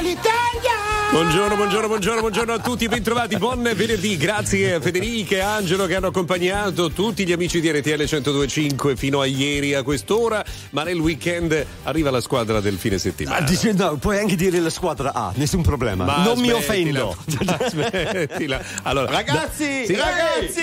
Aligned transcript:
l'Italia! 0.00 0.77
Buongiorno, 1.10 1.56
buongiorno, 1.56 1.86
buongiorno, 1.88 2.20
buongiorno 2.20 2.52
a 2.52 2.58
tutti, 2.58 2.86
bentrovati, 2.86 3.38
buon 3.38 3.62
venerdì, 3.62 4.18
grazie 4.18 4.74
a 4.74 4.80
Federica 4.80 5.36
e 5.36 5.40
Angelo 5.40 5.86
che 5.86 5.94
hanno 5.94 6.08
accompagnato 6.08 6.90
tutti 6.90 7.26
gli 7.26 7.32
amici 7.32 7.60
di 7.62 7.70
RTL 7.72 8.04
1025 8.06 8.94
fino 8.94 9.20
a 9.22 9.24
ieri 9.26 9.72
a 9.74 9.82
quest'ora, 9.82 10.44
ma 10.70 10.82
nel 10.82 10.98
weekend 10.98 11.64
arriva 11.84 12.10
la 12.10 12.20
squadra 12.20 12.60
del 12.60 12.76
fine 12.76 12.98
settimana. 12.98 13.38
Ah, 13.38 13.40
dice, 13.40 13.72
no, 13.72 13.96
puoi 13.96 14.18
anche 14.18 14.36
dire 14.36 14.60
la 14.60 14.68
squadra 14.68 15.14
A, 15.14 15.32
nessun 15.36 15.62
problema. 15.62 16.04
Ma 16.04 16.22
non 16.24 16.38
mi 16.38 16.50
offendo. 16.50 17.16
Allora, 18.82 19.10
Ragazzi, 19.10 19.86
Sì. 19.86 19.94
ragazzi! 19.94 20.62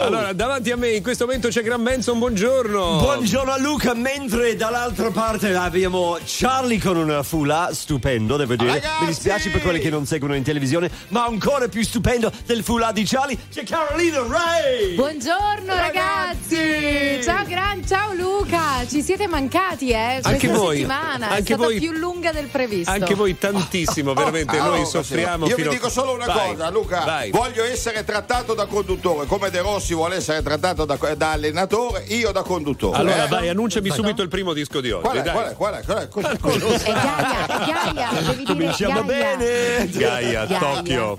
allora, 0.00 0.32
davanti 0.32 0.70
a 0.70 0.76
me 0.76 0.88
in 0.90 1.02
questo 1.02 1.24
momento 1.24 1.48
c'è 1.48 1.62
Gran 1.62 1.82
Benson, 1.82 2.18
buongiorno. 2.18 2.98
Buongiorno 2.98 3.52
a 3.52 3.58
Luca, 3.58 3.94
mentre 3.94 4.56
dall'altra 4.56 5.10
parte 5.10 5.54
abbiamo 5.54 6.18
Charlie 6.24 6.80
con 6.80 6.96
una 6.96 7.22
fula, 7.22 7.70
stupendo, 7.72 8.36
devo 8.36 8.56
dire. 8.56 8.72
Ragazzi! 8.72 9.00
Mi 9.00 9.06
dispiace 9.06 9.50
per 9.50 9.60
quelli 9.62 9.78
che 9.78 9.83
non 9.90 10.06
seguono 10.06 10.34
in 10.34 10.42
televisione, 10.42 10.90
ma 11.08 11.24
ancora 11.24 11.68
più 11.68 11.82
stupendo 11.82 12.30
del 12.46 12.62
fula 12.62 12.92
di 12.92 13.04
Charlie 13.04 13.36
c'è 13.52 13.64
Carolina 13.64 14.24
Ray! 14.28 14.94
Buongiorno 14.94 15.74
ragazzi! 15.74 17.22
Ciao 17.22 17.44
Gran, 17.46 17.86
ciao 17.86 18.12
Luca! 18.14 18.86
Ci 18.88 19.02
siete 19.02 19.26
mancati, 19.26 19.90
eh? 19.90 20.18
Questa 20.20 20.28
Anche 20.28 20.48
voi, 20.48 20.76
settimana 20.76 21.26
anche 21.28 21.38
è 21.38 21.42
stata 21.44 21.62
voi- 21.62 21.78
più 21.78 21.92
lunga 21.92 22.32
del 22.32 22.46
previsto. 22.46 22.90
Anche 22.90 23.14
voi 23.14 23.36
tantissimo, 23.38 24.14
veramente, 24.14 24.58
Ah, 24.58 24.64
noi 24.64 24.80
oh, 24.80 24.84
soffriamo 24.84 25.46
Io 25.46 25.54
fino 25.56 25.70
vi 25.70 25.76
dico 25.76 25.88
solo 25.88 26.12
una 26.14 26.26
Vai, 26.26 26.50
cosa, 26.52 26.70
Luca. 26.70 27.04
vai. 27.04 27.30
Voglio 27.30 27.64
essere 27.64 28.04
trattato 28.04 28.54
da 28.54 28.66
conduttore, 28.66 29.26
come 29.26 29.50
De 29.50 29.60
Rossi 29.60 29.94
vuole 29.94 30.16
essere 30.16 30.42
trattato 30.42 30.84
da, 30.84 30.96
da 31.16 31.32
allenatore, 31.32 32.04
io 32.08 32.30
da 32.32 32.42
conduttore. 32.42 32.96
Allora, 32.98 33.24
eh? 33.24 33.28
vai, 33.28 33.48
annunciami 33.48 33.90
subito 33.90 34.22
il 34.22 34.28
primo 34.28 34.52
disco 34.52 34.80
di 34.80 34.90
oggi. 34.90 35.02
Qual 35.04 35.16
è, 35.16 35.22
dai. 35.22 35.34
qual 35.54 35.74
è, 35.74 35.82
qual 35.84 35.98
è, 35.98 36.08
qual 36.08 36.24
è? 36.24 36.38
Cosa- 36.38 36.74
È 36.84 36.92
Gaia, 36.92 37.46
è 37.46 37.92
Gaia, 37.92 38.08
devi 38.20 38.36
dire 38.44 38.52
Cominciamo 38.52 39.02
Gaia. 39.04 39.36
bene! 39.36 39.73
Gaia, 39.74 40.46
Gaia. 40.46 40.60
Tokyo. 40.60 41.18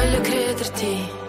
Voglio 0.00 0.22
crederti. 0.22 1.19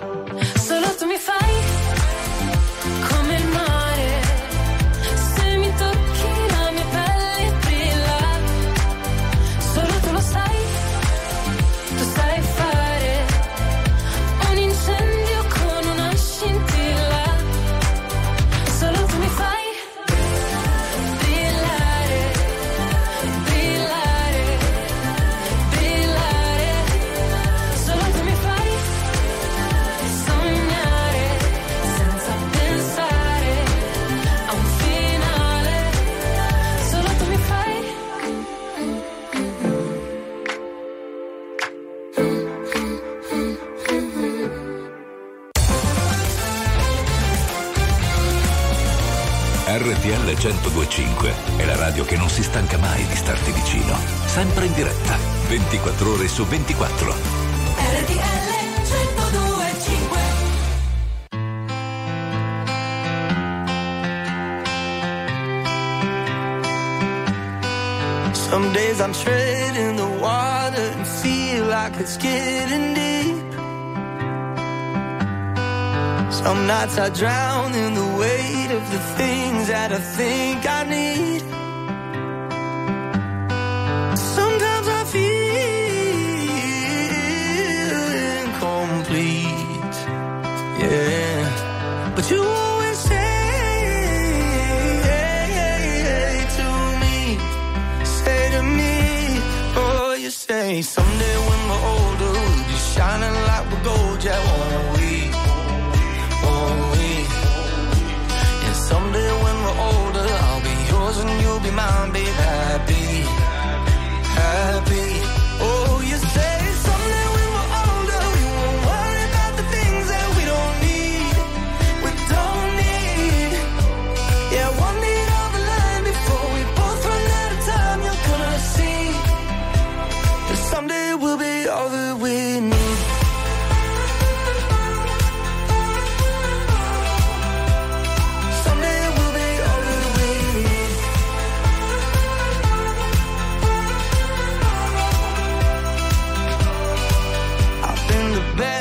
1025 50.41 51.33
è 51.57 51.65
la 51.65 51.75
radio 51.75 52.03
che 52.03 52.17
non 52.17 52.27
si 52.27 52.41
stanca 52.41 52.75
mai 52.79 53.05
di 53.05 53.15
starti 53.15 53.51
vicino. 53.51 53.95
Sempre 54.25 54.65
in 54.65 54.73
diretta, 54.73 55.15
24 55.47 56.13
ore 56.13 56.27
su 56.27 56.43
24. 56.45 57.13
RTL 57.13 58.49
1025 58.81 60.19
Some 68.33 68.73
days 68.73 68.99
I'm 68.99 69.13
treading 69.13 69.95
the 69.95 70.09
water 70.19 70.81
and 70.81 71.05
feel 71.05 71.65
like 71.67 71.99
it's 71.99 72.17
getting 72.17 72.95
deep. 72.95 73.40
Some 76.43 76.65
nights 76.65 76.97
I 76.97 77.09
drown 77.09 77.75
in 77.75 77.93
the 77.93 78.07
weight 78.19 78.71
of 78.71 78.83
the 78.91 78.99
things 79.15 79.67
that 79.67 79.91
I 79.91 79.99
think 79.99 80.65
I 80.67 80.83
need. 80.83 81.30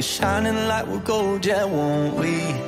Be 0.00 0.04
shining 0.04 0.66
like 0.66 0.86
we're 0.86 0.98
gold, 1.00 1.44
yeah, 1.44 1.62
won't 1.64 2.14
we? 2.14 2.59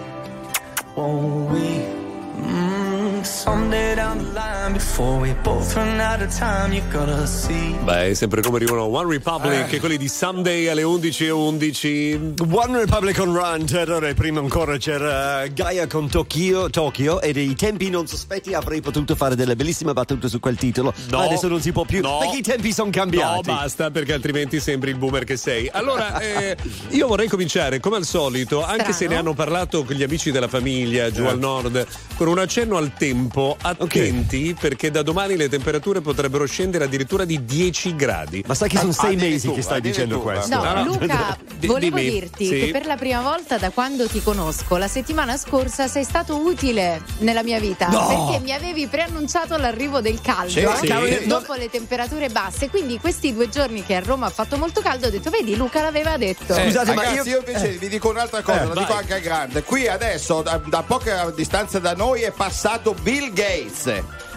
Beh, 7.82 8.10
è 8.10 8.14
sempre 8.14 8.42
come 8.42 8.56
arrivano 8.58 8.84
One 8.84 9.10
Republic, 9.10 9.66
che 9.66 9.80
quelli 9.80 9.96
di 9.96 10.06
Someday 10.06 10.68
alle 10.68 10.82
11.11. 10.84 12.34
One 12.48 12.78
Republic 12.78 13.18
on 13.18 13.34
Run, 13.34 13.64
terrore, 13.66 14.14
prima 14.14 14.38
ancora 14.38 14.76
c'era 14.76 15.46
Gaia 15.48 15.86
con 15.88 16.08
Tokyo, 16.08 16.70
Tokyo 16.70 17.20
e 17.20 17.32
dei 17.32 17.54
tempi 17.56 17.90
non 17.90 18.06
sospetti 18.06 18.54
avrei 18.54 18.80
potuto 18.80 19.16
fare 19.16 19.34
delle 19.34 19.56
bellissime 19.56 19.92
battute 19.92 20.28
su 20.28 20.38
quel 20.38 20.56
titolo, 20.56 20.92
No. 21.10 21.18
ma 21.18 21.24
adesso 21.24 21.48
non 21.48 21.60
si 21.60 21.72
può 21.72 21.84
più 21.84 22.00
No. 22.00 22.18
perché 22.20 22.36
i 22.38 22.42
tempi 22.42 22.72
sono 22.72 22.86
No, 22.92 22.94
cambiati. 22.96 23.50
basta, 23.50 23.90
perché 23.90 24.12
altrimenti 24.12 24.60
sembri 24.60 24.90
il 24.90 24.96
boomer 24.96 25.24
che 25.24 25.36
sei. 25.36 25.68
Allora, 25.72 26.18
eh, 26.22 26.56
io 26.90 27.08
vorrei 27.08 27.26
cominciare, 27.28 27.80
come 27.80 27.96
al 27.96 28.04
solito, 28.04 28.62
anche 28.62 28.92
Strano. 28.92 28.94
se 28.96 29.06
ne 29.08 29.16
hanno 29.16 29.34
parlato 29.34 29.82
con 29.84 29.96
gli 29.96 30.02
amici 30.04 30.30
della 30.30 30.46
famiglia 30.48 31.10
giù 31.10 31.24
al 31.24 31.38
nord, 31.38 31.84
con 32.16 32.28
un 32.28 32.38
accenno 32.38 32.76
al 32.76 32.92
tempo. 32.96 33.56
Attenti, 33.60 34.54
perché 34.62 34.92
da 34.92 35.02
domani 35.02 35.34
le 35.36 35.48
temperature 35.48 36.00
potrebbero 36.00 36.46
scendere 36.46 36.84
addirittura 36.84 37.24
di 37.24 37.44
10 37.44 37.96
gradi. 37.96 38.44
Ma 38.46 38.54
sai 38.54 38.68
che 38.68 38.78
sono 38.78 38.92
sei 38.92 39.16
mesi 39.16 39.50
che 39.50 39.60
stai 39.60 39.80
dicendo 39.80 40.20
questo? 40.20 40.54
No, 40.54 40.62
No, 40.62 40.72
no. 40.74 40.84
Luca, 40.84 41.36
volevo 41.66 41.78
dimmi. 41.96 42.08
dirti 42.10 42.46
Sì. 42.46 42.58
che 42.60 42.68
per 42.70 42.86
la 42.86 42.94
prima 42.94 43.20
volta 43.22 43.58
da 43.58 43.70
quando 43.70 44.06
ti 44.06 44.22
conosco, 44.22 44.76
la 44.76 44.86
settimana 44.86 45.36
scorsa 45.36 45.88
sei 45.88 46.04
stato 46.04 46.36
utile 46.36 47.02
nella 47.18 47.42
mia 47.42 47.58
vita. 47.58 47.88
No. 47.88 48.06
Perché 48.28 48.44
mi 48.44 48.52
avevi 48.52 48.86
preannunciato 48.86 49.56
l'arrivo 49.56 50.00
del 50.00 50.20
caldo 50.20 50.50
Sì, 50.52 50.60
eh, 50.60 51.18
sì. 51.22 51.26
Dopo 51.26 51.54
le 51.54 51.68
temperature 51.68 52.28
basse. 52.28 52.70
Quindi 52.70 53.00
questi 53.00 53.34
due 53.34 53.48
giorni 53.48 53.82
che 53.82 53.96
a 53.96 54.00
Roma 54.00 54.26
ha 54.26 54.30
fatto 54.30 54.56
molto 54.56 54.80
caldo, 54.80 55.08
ho 55.08 55.10
detto, 55.10 55.30
vedi, 55.30 55.56
Luca 55.56 55.82
l'aveva 55.82 56.16
detto. 56.16 56.54
Eh, 56.54 56.62
Scusate, 56.66 56.94
ma 56.94 57.02
Ragazzi, 57.02 57.28
io... 57.30 57.40
io, 57.40 57.44
invece 57.44 57.68
vi 57.78 57.88
dico 57.88 58.10
un'altra 58.10 58.42
cosa, 58.42 58.62
Eh, 58.62 58.66
lo 58.66 58.74
vai. 58.74 58.84
dico 58.84 58.96
anche 58.96 59.14
al 59.14 59.20
grande. 59.20 59.62
Qui 59.64 59.88
adesso, 59.88 60.40
da, 60.42 60.60
da 60.64 60.82
poca 60.82 61.30
distanza 61.34 61.80
da 61.80 61.94
noi, 61.94 62.20
è 62.22 62.30
passato 62.30 62.94
Bill 63.02 63.32
Gates. 63.32 63.90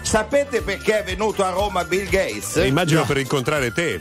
Sapete 0.06 0.62
perché 0.62 1.00
è 1.00 1.04
venuto 1.04 1.42
a 1.44 1.50
Roma 1.50 1.84
Bill 1.84 2.08
Gates? 2.08 2.56
E 2.58 2.68
immagino 2.68 3.04
per 3.04 3.18
incontrare 3.18 3.72
te. 3.72 4.00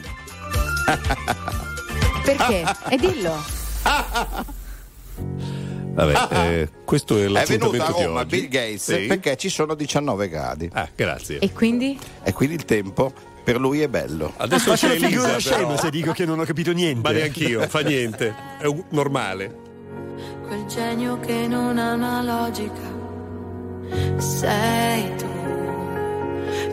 Perché? 2.24 2.64
E 2.90 2.98
dillo. 2.98 3.34
Vabbè, 5.96 6.28
eh, 6.32 6.70
questo 6.86 7.18
è 7.18 7.26
È 7.26 7.46
venuto 7.46 7.70
a 7.72 7.78
l'appuntamento 7.78 8.04
Roma. 8.08 8.26
Bill 8.26 8.48
Gates 8.50 8.84
Sì. 8.84 9.06
perché 9.08 9.36
ci 9.38 9.50
sono 9.50 9.74
19 9.76 10.28
gradi 10.30 10.70
Ah, 10.74 10.88
grazie. 10.96 11.40
E 11.40 11.52
quindi? 11.54 11.98
e 12.24 12.34
quindi 12.34 12.56
il 12.56 12.66
tempo 12.66 13.12
per 13.44 13.60
lui 13.60 13.82
è 13.82 13.88
bello. 13.88 14.34
Adesso 14.38 14.72
Faccio 14.76 14.88
c'è 14.90 14.94
Elisa, 14.96 15.38
scema 15.40 15.68
però. 15.70 15.78
se 15.80 15.90
dico 15.90 16.12
che 16.12 16.26
non 16.26 16.40
ho 16.40 16.44
capito 16.44 16.72
niente. 16.72 17.02
Ma 17.10 17.16
neanch'io, 17.16 17.68
fa 17.68 17.80
niente. 17.80 18.36
È 18.60 18.66
un- 18.66 18.84
normale. 18.90 19.56
quel 20.48 20.66
genio 20.68 21.20
che 21.20 21.48
non 21.48 21.78
ha 21.80 21.94
una 21.94 22.22
logica. 22.22 22.94
Sei 24.18 25.16
tu 25.16 25.25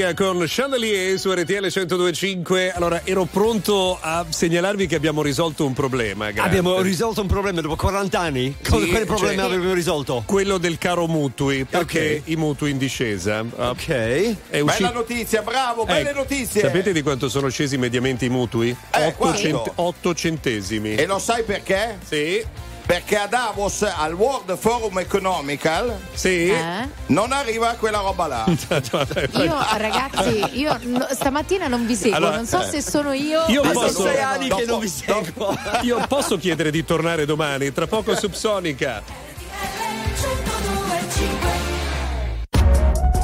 Sia 0.00 0.14
con 0.14 0.42
Chandelier 0.46 1.18
su 1.18 1.30
RTL 1.30 1.66
1025. 1.66 2.72
Allora, 2.72 3.02
ero 3.04 3.26
pronto 3.26 3.98
a 4.00 4.24
segnalarvi 4.26 4.86
che 4.86 4.94
abbiamo 4.94 5.20
risolto 5.20 5.66
un 5.66 5.74
problema. 5.74 6.30
Grande. 6.30 6.40
Abbiamo 6.40 6.80
risolto 6.80 7.20
un 7.20 7.26
problema 7.26 7.60
dopo 7.60 7.76
40 7.76 8.18
anni? 8.18 8.56
Sì, 8.62 8.70
Quale 8.70 8.86
cioè, 8.86 9.04
problema 9.04 9.42
cioè, 9.42 9.52
abbiamo 9.52 9.74
risolto? 9.74 10.22
Quello 10.24 10.56
del 10.56 10.78
caro 10.78 11.06
mutui, 11.06 11.66
perché 11.66 11.98
okay. 11.98 12.32
i 12.32 12.36
mutui 12.36 12.70
in 12.70 12.78
discesa. 12.78 13.40
Eh, 13.40 13.66
ok. 13.66 14.36
È 14.48 14.60
usci- 14.60 14.82
bella 14.82 14.90
notizia, 14.94 15.42
bravo, 15.42 15.82
ecco, 15.82 15.92
belle 15.92 16.12
notizie. 16.14 16.62
Sapete 16.62 16.94
di 16.94 17.02
quanto 17.02 17.28
sono 17.28 17.50
scesi 17.50 17.76
mediamente 17.76 18.24
i 18.24 18.30
mutui? 18.30 18.74
Eh, 18.94 19.14
8, 19.18 19.34
cent- 19.34 19.72
8 19.74 20.14
centesimi. 20.14 20.94
E 20.94 21.04
lo 21.04 21.18
sai 21.18 21.42
perché? 21.42 21.98
Sì 22.08 22.42
perché 22.90 23.16
a 23.18 23.28
Davos 23.28 23.82
al 23.82 24.14
World 24.14 24.58
Forum 24.58 24.98
Economical 24.98 25.96
sì. 26.12 26.48
eh? 26.48 26.88
non 27.06 27.30
arriva 27.30 27.76
quella 27.78 27.98
roba 27.98 28.26
là. 28.26 28.44
io 28.48 29.56
ragazzi, 29.76 30.58
io 30.58 30.76
no, 30.86 31.06
stamattina 31.08 31.68
non 31.68 31.86
vi 31.86 31.94
seguo, 31.94 32.16
allora, 32.16 32.34
non 32.34 32.46
so 32.46 32.60
eh. 32.62 32.68
se 32.68 32.82
sono 32.82 33.12
io 33.12 33.44
io 33.46 33.62
o 33.62 33.70
posso, 33.70 34.02
sei 34.02 34.20
anni 34.20 34.48
dopo, 34.48 34.60
che 34.60 34.66
non 34.66 34.80
vi 34.80 34.88
seguo. 34.88 35.56
io 35.82 36.04
posso 36.08 36.36
chiedere 36.36 36.72
di 36.72 36.84
tornare 36.84 37.26
domani, 37.26 37.72
tra 37.72 37.86
poco 37.86 38.16
Subsonica. 38.16 39.00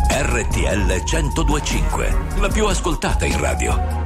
RTL 0.09 1.03
1025, 1.05 2.17
la 2.39 2.49
più 2.49 2.67
ascoltata 2.67 3.25
in 3.25 3.41
radio. 3.41 4.06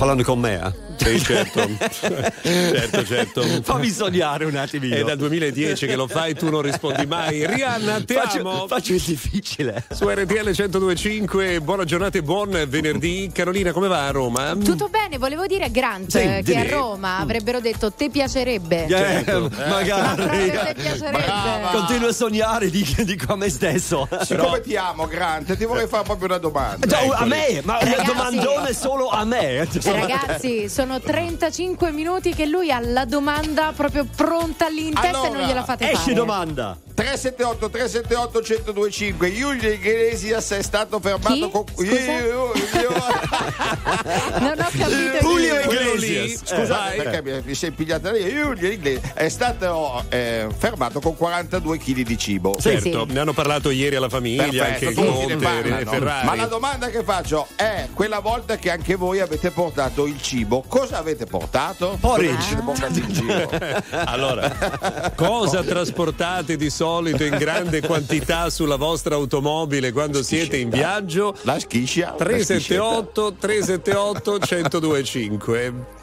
parlando 0.00 0.22
con 0.22 0.40
me? 0.40 0.54
Eh? 0.54 0.88
Sì, 0.96 1.20
certo. 1.22 1.60
certo, 2.42 3.04
certo. 3.04 3.42
Fammi 3.62 3.90
sognare 3.90 4.46
un 4.46 4.56
attimino. 4.56 4.96
È 4.96 5.02
dal 5.02 5.18
2010 5.18 5.86
che 5.86 5.94
lo 5.94 6.06
fai, 6.06 6.34
tu 6.34 6.48
non 6.48 6.62
rispondi 6.62 7.04
mai. 7.04 7.46
Rihanna, 7.46 8.00
ti 8.02 8.14
faccio, 8.14 8.40
amo. 8.40 8.66
Faccio 8.66 8.94
il 8.94 9.02
difficile. 9.02 9.84
Su 9.90 10.08
RTL 10.08 10.54
1025, 10.56 11.60
buona 11.60 11.84
giornata 11.84 12.16
e 12.16 12.22
buon 12.22 12.64
venerdì. 12.66 13.30
Carolina, 13.30 13.72
come 13.72 13.88
va 13.88 14.06
a 14.06 14.10
Roma? 14.10 14.56
Tutto 14.56 14.88
bene 14.88 14.99
volevo 15.18 15.46
dire 15.46 15.64
a 15.64 15.68
Grant 15.68 16.10
Sì, 16.10 16.18
eh, 16.18 16.42
che 16.42 16.56
a 16.56 16.60
dimmi. 16.62 16.68
Roma 16.68 17.18
avrebbero 17.18 17.60
detto 17.60 17.92
te 17.92 18.08
piacerebbe. 18.10 18.86
Eh, 18.86 19.24
Ma 19.40 19.66
magari. 19.68 20.14
proprio 20.16 20.60
te 20.64 20.74
piacerebbe. 20.74 21.24
Continuo 21.72 22.08
a 22.08 22.12
sognare, 22.12 22.70
dico, 22.70 23.02
dico 23.02 23.32
a 23.32 23.36
me 23.36 23.48
stesso. 23.50 24.08
Siccome 24.22 24.60
ti 24.60 24.76
amo, 24.76 25.06
Grant, 25.06 25.56
ti 25.56 25.64
vorrei 25.64 25.86
fare 25.86 26.04
proprio 26.04 26.26
una 26.28 26.38
domanda. 26.38 26.86
Già, 26.86 26.98
a 27.00 27.24
me, 27.24 27.60
ma 27.64 27.78
una 27.80 27.90
Ragazzi. 27.90 28.04
domandone 28.06 28.72
solo 28.74 29.08
a 29.08 29.24
me. 29.24 29.68
Ragazzi, 29.82 30.68
sono 30.68 31.00
35 31.00 31.90
minuti 31.92 32.34
che 32.34 32.46
lui 32.46 32.70
ha 32.70 32.80
la 32.80 33.04
domanda 33.04 33.72
proprio 33.74 34.04
pronta 34.14 34.68
lì 34.68 34.86
in 34.88 34.94
testa 34.94 35.08
e 35.08 35.12
non 35.12 35.24
Allora, 35.30 35.46
gliela 35.46 35.64
fate 35.64 35.84
Esci 35.90 35.96
fare. 35.96 36.14
domanda. 36.14 36.76
378 37.00 37.70
378 37.70 38.40
1025 38.42 39.32
Giulio 39.34 39.70
Iglesias 39.70 40.50
è 40.50 40.62
stato 40.62 41.00
fermato 41.00 41.32
Chi? 41.34 41.50
con 41.50 41.64
Scusa? 41.72 41.94
Io- 41.94 42.52
io- 42.52 42.90
Non 44.40 44.52
ho 44.58 44.68
capito. 44.70 45.36
Lì, 45.36 45.46
Iglesias. 45.46 46.40
scusate, 46.44 46.60
Scusate 46.66 46.96
perché 47.02 47.22
mi- 47.22 47.42
mi 47.44 47.54
sei 47.54 47.70
pigliata 47.70 48.10
lì 48.10 48.28
Giulio 48.28 48.68
Iglesias 48.70 49.12
è 49.14 49.28
stato 49.30 50.04
eh, 50.10 50.46
fermato 50.56 51.00
con 51.00 51.16
42 51.16 51.78
kg 51.78 52.00
di 52.02 52.18
cibo 52.18 52.56
certo, 52.60 53.06
sì. 53.06 53.12
ne 53.12 53.20
hanno 53.20 53.32
parlato 53.32 53.70
ieri 53.70 53.96
alla 53.96 54.08
famiglia, 54.10 54.66
anche 54.66 54.90
Perfetto, 54.92 55.00
ne 55.00 55.06
Conte, 55.06 55.36
parlano. 55.36 56.24
Ma 56.24 56.34
la 56.34 56.46
domanda 56.46 56.88
che 56.88 57.02
faccio 57.02 57.46
è: 57.56 57.88
quella 57.94 58.18
volta 58.20 58.56
che 58.56 58.70
anche 58.70 58.94
voi 58.96 59.20
avete 59.20 59.50
portato 59.50 60.06
il 60.06 60.20
cibo, 60.20 60.62
cosa 60.68 60.98
avete 60.98 61.24
portato? 61.24 61.96
Porridge. 61.98 62.58
Giro? 63.10 63.50
Allora, 63.90 65.12
cosa 65.14 65.62
trasportate 65.62 66.56
di 66.56 66.68
solito 66.90 67.22
in 67.22 67.36
grande 67.36 67.80
quantità 67.86 68.50
sulla 68.50 68.76
vostra 68.76 69.14
automobile 69.14 69.92
quando 69.92 70.22
siete 70.22 70.56
in 70.56 70.70
viaggio? 70.70 71.34
La 71.42 71.58
schiscia? 71.58 72.14
378 72.16 73.34
378 73.38 74.38
1025 74.40 75.98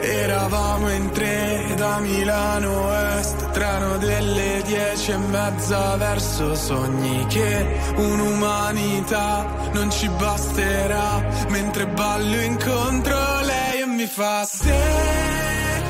Eravamo 0.00 0.90
in 0.90 1.10
tre 1.10 1.72
da 1.76 1.98
Milano 2.00 2.92
Est, 3.18 3.50
treno 3.50 3.96
delle 3.96 4.62
dieci 4.66 5.10
e 5.10 5.16
mezza 5.16 5.96
verso 5.96 6.54
sogni 6.54 7.26
che 7.28 7.66
un'umanità 7.96 9.70
non 9.72 9.90
ci 9.90 10.08
basterà. 10.08 11.24
Mentre 11.48 11.86
ballo 11.86 12.40
incontro 12.40 13.40
lei 13.42 13.80
e 13.80 13.86
mi 13.86 14.06
fa 14.06 14.44
se 14.44 14.74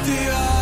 ti 0.04 0.16
va 0.26 0.59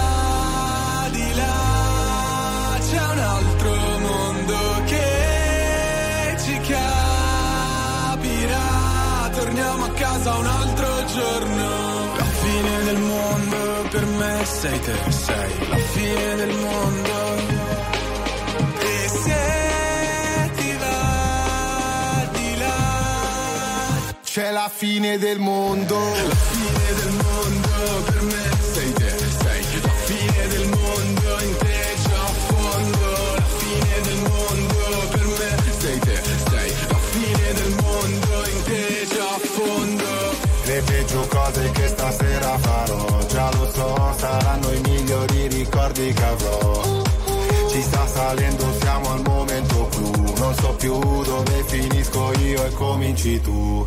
giorno. 11.18 12.16
La 12.16 12.30
fine 12.42 12.84
del 12.84 12.98
mondo 12.98 13.88
per 13.90 14.06
me 14.06 14.44
sei 14.44 14.80
te, 14.80 14.96
sei 15.10 15.68
la 15.68 15.76
fine 15.94 16.34
del 16.36 16.54
mondo. 16.66 17.16
E 18.90 19.08
se 19.24 20.50
ti 20.56 20.72
va 20.82 22.28
di 22.32 22.56
là, 22.62 22.80
c'è 24.22 24.50
la 24.50 24.70
fine 24.72 25.18
del 25.18 25.38
mondo. 25.38 25.96
La 25.96 26.40
fine 26.52 26.86
del 27.00 27.12
mondo 27.22 28.02
per 28.06 28.22
me 28.22 28.47
salendo, 48.28 48.74
siamo 48.78 49.12
al 49.12 49.22
momento 49.22 49.88
clou, 49.88 50.36
non 50.36 50.54
so 50.54 50.74
più 50.74 50.98
dove 51.22 51.64
finisco 51.66 52.30
io 52.40 52.62
e 52.66 52.70
cominci 52.72 53.40
tu. 53.40 53.86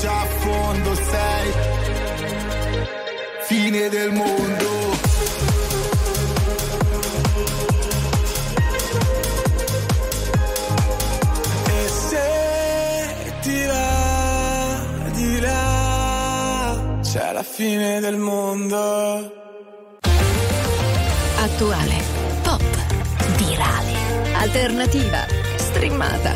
già 0.00 0.20
a 0.20 0.26
fondo 0.26 0.94
sei. 0.94 1.52
Fine 3.42 3.88
del 3.88 4.12
mondo. 4.12 4.96
E 11.66 11.88
se 11.88 13.24
ti 13.40 13.64
va 13.66 15.10
di 15.12 15.40
là, 15.40 17.00
c'è 17.02 17.32
la 17.32 17.42
fine 17.42 18.00
del 18.00 18.18
mondo. 18.18 19.32
Attuale, 21.40 22.02
pop, 22.42 22.62
virale, 23.36 23.94
alternativa, 24.34 25.26
streamata, 25.56 26.32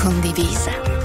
condivisa. 0.00 0.93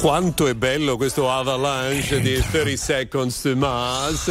Quanto 0.00 0.46
è 0.46 0.54
bello 0.54 0.96
questo 0.96 1.30
Avalanche 1.30 2.20
di 2.20 2.42
30 2.50 2.76
Seconds 2.76 3.42
to 3.42 3.54
Mars? 3.54 4.30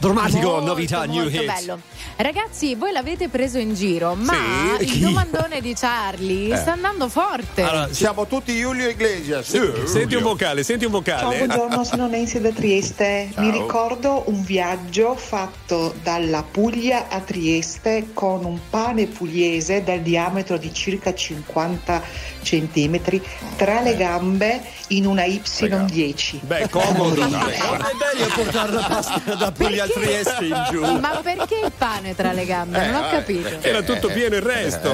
Drammatico, 0.00 0.50
Molto, 0.50 0.66
novità, 0.66 1.04
new 1.04 1.22
molto 1.22 1.36
hit. 1.40 1.44
bello. 1.44 1.80
Ragazzi, 2.16 2.76
voi 2.76 2.92
l'avete 2.92 3.28
preso 3.28 3.58
in 3.58 3.74
giro, 3.74 4.14
ma 4.14 4.76
Sì? 4.78 4.84
il 4.84 4.90
Chi? 4.92 5.00
domandone 5.00 5.60
di 5.60 5.74
Charlie 5.74 6.54
Eh. 6.54 6.56
sta 6.56 6.72
andando 6.72 7.08
forte. 7.08 7.62
Allora, 7.62 7.88
siamo 7.92 8.26
tutti 8.28 8.52
Julio 8.52 8.88
Iglesias. 8.88 9.84
Senti 9.84 10.14
un 10.14 10.22
vocale, 10.22 10.62
senti 10.62 10.84
un 10.84 10.92
Ciao, 10.92 11.00
vocale. 11.00 11.44
buongiorno, 11.44 11.82
sono 11.82 12.06
Nancy 12.06 12.40
da 12.40 12.50
Trieste. 12.50 13.30
Mi 13.38 13.50
ricordo 13.50 14.22
un 14.26 14.44
viaggio 14.44 15.16
fatto 15.16 15.92
dalla 16.04 16.44
Puglia 16.48 17.08
a 17.08 17.18
Trieste 17.20 18.06
con 18.14 18.44
un 18.44 18.60
pane 18.70 19.06
pugliese 19.06 19.82
del 19.82 20.00
diametro 20.02 20.56
di 20.56 20.72
circa 20.72 21.12
50 21.12 22.00
centimetri 22.42 23.20
tra 23.56 23.80
le 23.80 23.96
gambe 23.96 24.62
in 24.88 25.06
una 25.06 25.24
Y10. 25.24 26.38
Beh, 26.42 26.68
comodo. 26.70 27.22
Non 27.34 27.40
è 27.40 28.14
meglio 28.14 28.32
portare 28.34 28.72
la 28.72 28.82
pasta 28.82 29.34
da 29.34 29.50
Puglia 29.50 29.84
a 29.84 29.88
Trieste 29.88 30.44
in 30.44 30.66
giù. 30.70 30.80
Ma 31.00 31.20
perché 31.22 31.56
il 31.64 31.72
pane 31.76 32.03
tra 32.12 32.32
le 32.32 32.44
gambe? 32.44 32.84
Eh, 32.84 32.90
non 32.90 33.04
ho 33.04 33.08
capito. 33.08 33.48
Era 33.60 33.80
tutto 33.82 34.08
pieno 34.08 34.34
il 34.34 34.42
resto. 34.42 34.90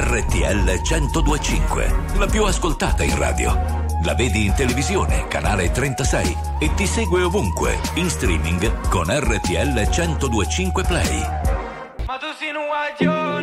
RTL 0.00 0.80
1025, 0.82 1.94
la 2.16 2.26
più 2.26 2.44
ascoltata 2.44 3.04
in 3.04 3.16
radio. 3.18 3.86
La 4.04 4.14
vedi 4.14 4.46
in 4.46 4.54
televisione, 4.54 5.26
canale 5.28 5.70
36 5.70 6.36
e 6.60 6.72
ti 6.74 6.86
segue 6.86 7.22
ovunque, 7.22 7.78
in 7.94 8.08
streaming 8.08 8.88
con 8.88 9.06
RTL 9.06 9.88
1025 9.88 10.82
Play. 10.84 11.20
Ma 12.06 12.16
tu 12.16 12.26
sei 12.38 12.54
un 12.54 12.66
guaglione 12.66 13.37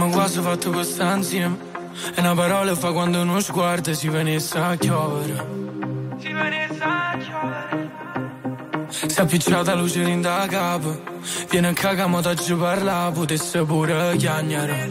Ma 0.00 0.06
quasi 0.06 0.40
fatto 0.40 0.70
questa 0.70 1.14
insieme. 1.14 1.58
E 2.14 2.20
una 2.20 2.34
parola 2.34 2.74
fa 2.74 2.90
quando 2.90 3.20
uno 3.20 3.38
sguardo 3.38 3.92
si 3.92 4.08
venisse 4.08 4.56
a 4.56 4.74
chiovere. 4.74 5.46
Si 6.18 6.32
venisse 6.32 6.82
a 6.82 7.18
chiovere 7.18 7.90
Si 8.88 9.18
è 9.18 9.20
appicciata 9.20 9.74
luce 9.74 10.00
in 10.00 10.22
da 10.22 10.46
capo. 10.48 11.02
Viene 11.50 11.68
a 11.68 11.72
cagamo 11.74 12.22
da 12.22 12.32
giù 12.32 12.56
parla, 12.56 13.10
potesse 13.12 13.62
pure 13.64 14.16
chiagnare. 14.16 14.90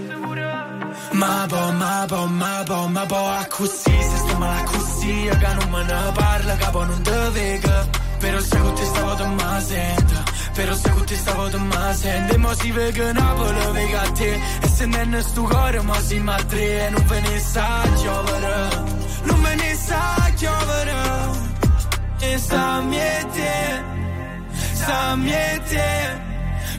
Ma 1.13 1.47
po, 1.49 1.71
ma 1.71 2.05
po, 2.07 2.25
ma 2.27 2.63
po, 2.63 2.87
ma 2.87 3.05
po, 3.07 3.29
a 3.29 3.47
così, 3.49 3.91
se 4.01 4.15
sto 4.15 4.37
male 4.37 4.63
così, 4.65 5.27
che 5.27 5.53
non 5.55 5.69
me 5.71 5.83
ne 5.85 6.11
parla, 6.13 6.55
capo 6.55 6.83
non 6.83 7.01
te 7.01 7.29
vega. 7.31 7.87
Però 8.19 8.39
se 8.39 8.59
con 8.59 8.73
te 8.75 8.85
stavo 8.85 9.15
te 9.15 9.25
ma 9.25 9.59
sento, 9.59 10.23
però 10.59 10.75
se 10.75 10.89
con 10.89 11.05
te 11.05 11.15
stavo 11.15 11.49
te 11.49 11.57
ma 11.57 11.93
sento. 11.93 12.33
E 12.33 12.37
mo 12.37 12.53
si 12.53 12.71
vega 12.71 13.13
Napoli, 13.13 13.71
vega 13.71 14.01
a 14.01 14.11
te, 14.11 14.31
e 14.65 14.67
se 14.67 14.85
non 14.85 15.21
sto 15.21 15.43
cuore, 15.43 15.81
ma 15.81 15.99
si 16.01 16.19
ma 16.19 16.35
tre, 16.51 16.87
e 16.87 16.89
non 16.89 17.05
ve 17.07 17.19
ne 17.21 17.39
sa 17.39 17.67
chiovere, 17.95 18.55
non 19.23 19.41
ve 19.41 19.55
ne 19.55 19.73
sa 19.75 20.03
chiovere. 20.35 20.97
E 22.19 22.37
sta 22.37 22.81
miete, 22.81 23.51
sta 24.73 25.15
miete. 25.15 26.27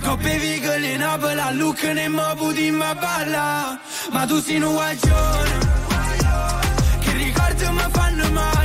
Coppe 0.02 0.38
vigole 0.38 0.96
Napoli, 0.98 1.40
a 1.40 1.50
Lucca 1.52 1.92
ne 1.94 2.08
mo 2.08 2.34
puti 2.36 2.70
ma 2.70 2.94
balla. 2.94 3.80
Ma 4.12 4.26
tu 4.26 4.40
sei 4.42 4.60
un 4.60 4.72
guaglione, 4.74 5.58
che 7.00 7.12
ricordi 7.12 7.64
mi 7.78 7.86
fanno 7.92 8.30
male, 8.30 8.59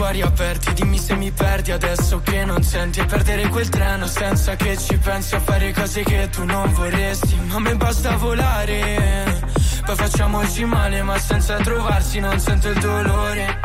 cuori 0.00 0.22
aperti 0.22 0.72
Dimmi 0.72 0.98
se 0.98 1.14
mi 1.14 1.30
perdi 1.30 1.72
adesso 1.72 2.20
che 2.20 2.44
non 2.46 2.62
senti. 2.62 3.00
E 3.00 3.04
perdere 3.04 3.48
quel 3.48 3.68
treno 3.68 4.06
senza 4.06 4.56
che 4.56 4.76
ci 4.78 4.96
pensi 4.96 5.34
A 5.34 5.40
fare 5.40 5.72
cose 5.72 6.02
che 6.02 6.28
tu 6.30 6.44
non 6.44 6.72
vorresti. 6.72 7.34
Ma 7.48 7.56
a 7.56 7.60
me 7.60 7.76
basta 7.76 8.16
volare 8.16 9.40
Poi 9.84 9.96
facciamoci 9.96 10.64
male 10.64 11.02
ma 11.02 11.18
senza 11.18 11.56
trovarsi 11.56 12.18
Non 12.18 12.38
sento 12.40 12.70
il 12.70 12.78
dolore. 12.80 13.60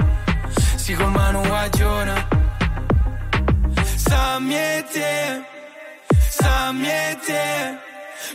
Si 0.76 0.94
con 0.94 1.12
mano 1.12 1.42
guaglione 1.42 2.28
Sa 3.96 4.40
miete 4.40 5.44
Sa 6.30 6.72
miete 6.74 7.84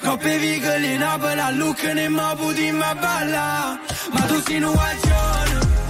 Coppe 0.02 0.38
vigole 0.38 0.86
in 0.94 0.98
Napoli 1.00 1.40
a 1.40 1.50
Lucca 1.50 1.92
ne 1.92 2.08
mo 2.08 2.34
puti 2.36 2.70
ma 2.70 2.94
balla. 2.94 3.78
Ma 4.12 4.20
tu 4.20 4.40
sei 4.40 4.62
un 4.62 4.72
guaglione 4.72 5.88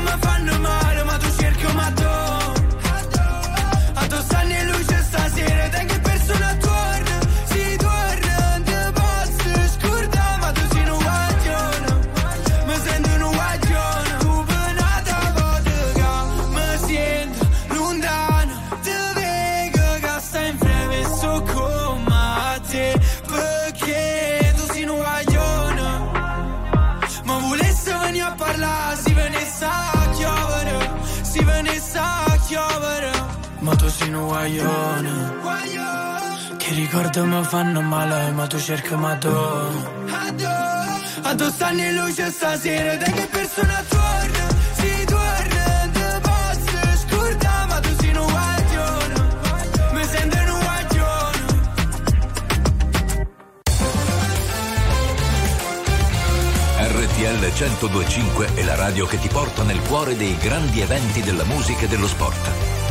mi 0.00 0.14
fanno 0.20 0.58
male, 0.58 1.02
ma 1.04 1.16
tu 1.16 1.28
cerchi 1.36 1.66
ma 1.74 1.90
tu. 1.94 2.27
Ma 33.68 33.76
tu 33.76 33.86
sei 33.86 34.10
un 34.14 34.26
guaglione, 34.26 35.12
che 36.56 36.72
ricordi 36.72 37.20
mi 37.20 37.44
fanno 37.44 37.82
male, 37.82 38.30
ma 38.30 38.46
tu 38.46 38.58
cerchi 38.58 38.94
ma 38.94 39.14
tu. 39.16 39.28
A 39.28 41.34
tu 41.34 41.50
stanno 41.50 41.82
in 41.82 41.94
luce 41.96 42.30
stasera, 42.30 42.96
te 42.96 43.12
che 43.12 43.28
persona 43.30 43.84
torna, 43.86 44.46
si 44.72 45.04
torna. 45.04 45.66
RTL 56.80 57.38
1025 57.38 58.54
è 58.54 58.62
la 58.62 58.76
radio 58.76 59.04
che 59.04 59.18
ti 59.18 59.28
porta 59.28 59.62
nel 59.62 59.82
cuore 59.82 60.16
dei 60.16 60.38
grandi 60.38 60.80
eventi 60.80 61.20
della 61.20 61.44
musica 61.44 61.84
e 61.84 61.88
dello 61.88 62.06
sport. 62.06 62.77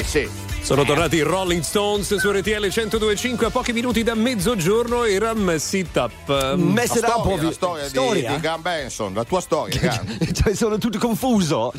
Sì, 0.00 0.02
sì. 0.04 0.28
Sono 0.62 0.84
tornati 0.84 1.16
i 1.16 1.20
Rolling 1.22 1.60
Stones 1.60 2.14
su 2.16 2.30
RTL 2.30 2.50
1025 2.72 3.46
a 3.46 3.50
pochi 3.50 3.72
minuti 3.72 4.02
da 4.04 4.14
mezzogiorno 4.14 5.04
era 5.04 5.34
Mess 5.34 5.72
It 5.72 5.94
Up. 5.96 6.54
Mess 6.54 6.94
it 6.94 7.00
La 7.02 7.08
up, 7.08 7.20
storia, 7.20 7.34
ovvi- 7.34 7.44
la 7.46 7.52
storia, 7.52 7.88
storia? 7.88 8.28
Di, 8.30 8.40
di 8.40 8.48
Gun 8.48 8.62
Benson, 8.62 9.12
la 9.12 9.24
tua 9.24 9.40
storia. 9.40 10.00
Cioè, 10.32 10.54
sono 10.54 10.78
tutto 10.78 10.98
confuso. 10.98 11.72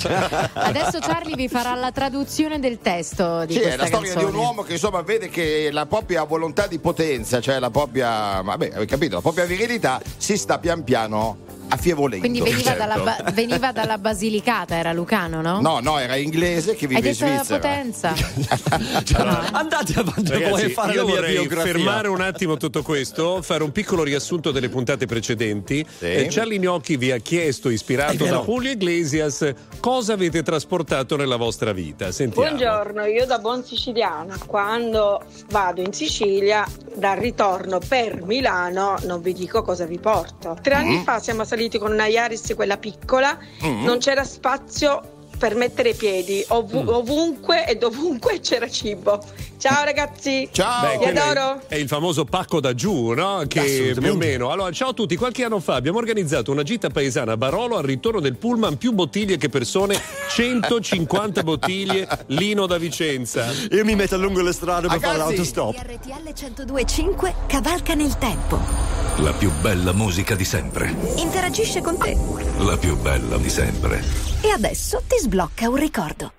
Adesso 0.54 1.00
Charlie 1.00 1.36
vi 1.36 1.48
farà 1.48 1.74
la 1.76 1.92
traduzione 1.92 2.60
del 2.60 2.80
testo 2.80 3.46
di 3.46 3.54
Sì, 3.54 3.60
è 3.62 3.78
la 3.78 3.86
storia 3.86 4.12
canzone. 4.14 4.32
di 4.32 4.38
un 4.38 4.44
uomo 4.44 4.62
che 4.64 4.74
insomma 4.74 5.02
vede 5.02 5.30
che 5.30 5.70
la 5.72 5.86
propria 5.86 6.24
volontà 6.24 6.68
di 6.68 6.78
potenza, 6.80 7.40
cioè 7.42 7.58
la 7.60 7.70
propria, 7.72 8.42
vabbè, 8.42 8.86
capito, 8.86 9.16
la 9.16 9.22
propria 9.22 9.46
virilità 9.46 10.00
si 10.18 10.38
sta 10.38 10.60
pian 10.60 10.84
piano 10.84 11.38
affievolendo. 11.70 12.20
Quindi 12.28 12.42
veniva, 12.42 12.72
Certo. 12.72 12.78
dalla, 12.88 13.00
ba- 13.04 13.32
veniva 13.32 13.72
dalla 13.72 13.98
Basilicata, 13.98 14.76
era 14.76 14.94
Lucano, 14.94 15.42
no? 15.42 15.62
No, 15.62 15.80
no, 15.80 15.98
era 16.00 16.16
inglese 16.16 16.76
che 16.76 16.88
vive 16.88 17.08
in 17.10 17.16
Svizzera. 17.16 17.44
potenza. 17.60 18.14
Andate 19.52 19.94
avanti 20.00 20.32
Ragazzi, 20.32 20.66
a 20.66 20.70
fare 20.70 20.94
io 20.94 21.02
la 21.02 21.06
mia 21.06 21.16
vorrei 21.16 21.34
biografia. 21.34 21.72
fermare 21.74 22.08
un 22.08 22.22
attimo 22.22 22.58
tutto 22.58 22.82
questo, 22.82 23.42
fare 23.42 23.64
un 23.64 23.72
piccolo 23.72 24.04
riassunto 24.04 24.52
delle 24.52 24.70
puntate 24.70 25.06
precedenti. 25.06 25.86
Eh, 26.00 26.28
Charlie 26.30 26.60
Gnocchi 26.60 26.98
vi 26.98 27.12
ha 27.12 27.18
chiesto, 27.18 27.70
ispirato 27.70 28.26
da 28.26 28.40
Julio 28.40 28.72
Iglesias, 28.72 29.52
cosa 29.80 30.14
avete 30.14 30.44
trasportato 30.44 31.16
nella 31.16 31.36
vostra 31.38 31.72
vita. 31.74 32.12
Sentiamo. 32.12 32.48
Buongiorno, 32.48 33.06
io 33.06 33.26
da 33.26 33.40
buon 33.40 33.64
siciliano, 33.64 34.36
quando 34.46 35.24
vado 35.50 35.82
in 35.82 35.94
Sicilia, 35.94 36.66
dal 36.96 37.18
ritorno 37.18 37.80
per 37.88 38.22
Milano, 38.24 38.96
non 39.04 39.22
vi 39.22 39.34
dico 39.34 39.62
cosa 39.64 39.86
vi 39.86 40.00
porto. 40.00 40.58
Tre 40.62 40.74
anni 40.74 40.98
Mm. 41.00 41.04
fa 41.04 41.20
siamo 41.20 41.44
saliti 41.44 41.62
con 41.80 41.92
una 41.92 42.08
Yaris, 42.08 42.54
quella 42.56 42.78
piccola, 42.78 43.38
Mm. 43.66 43.84
non 43.84 43.98
c'era 44.00 44.24
spazio 44.24 45.10
per 45.38 45.56
mettere 45.56 45.90
i 45.90 45.94
piedi, 45.96 46.44
Ovu- 46.50 46.88
ovunque 46.88 47.68
e 47.68 47.76
dovunque 47.76 48.40
c'era 48.42 48.70
cibo. 48.70 49.20
Ciao 49.58 49.84
ragazzi, 49.84 50.48
Beh, 50.56 50.98
vi 51.00 51.18
adoro. 51.18 51.62
È, 51.68 51.76
il 51.76 51.88
famoso 51.88 52.24
pacco 52.26 52.60
da 52.60 52.74
giù, 52.74 53.12
no? 53.14 53.44
Che 53.48 53.94
più 53.98 54.12
o 54.12 54.16
meno. 54.16 54.52
Allora, 54.52 54.72
ciao 54.72 54.90
a 54.90 54.94
tutti. 54.94 55.16
Qualche 55.16 55.44
anno 55.46 55.60
fa 55.60 55.76
abbiamo 55.76 55.98
organizzato 56.00 56.52
una 56.52 56.64
gita 56.64 56.90
paesana 56.90 57.34
a 57.34 57.38
Barolo 57.38 57.78
al 57.78 57.84
ritorno 57.84 58.20
del 58.20 58.36
pullman, 58.38 58.78
più 58.78 58.92
bottiglie 58.92 59.38
che 59.38 59.48
persone, 59.50 60.00
150 60.30 61.44
bottiglie, 61.44 62.08
Lino 62.28 62.66
da 62.66 62.78
Vicenza. 62.78 63.46
Io 63.72 63.84
mi 63.86 63.96
metto 63.96 64.18
lungo 64.18 64.42
le 64.42 64.52
strade 64.54 64.88
per 64.88 65.00
fare 65.00 65.18
Ragazzi. 65.18 65.36
l'autostop. 65.36 65.76
RTL 65.78 66.10
1025 66.24 67.36
cavalca 67.48 67.94
nel 67.96 68.18
tempo. 68.18 69.03
La 69.18 69.32
più 69.32 69.52
bella 69.62 69.94
musica 69.94 70.34
di 70.34 70.44
sempre. 70.44 70.94
Interagisce 71.18 71.82
con 71.82 71.98
te. 71.98 72.18
La 72.58 72.76
più 72.78 72.98
bella 72.98 73.38
di 73.38 73.50
sempre. 73.50 74.04
E 74.42 74.50
adesso 74.50 75.04
ti 75.08 75.18
sblocca 75.20 75.70
un 75.70 75.76
ricordo. 75.76 76.34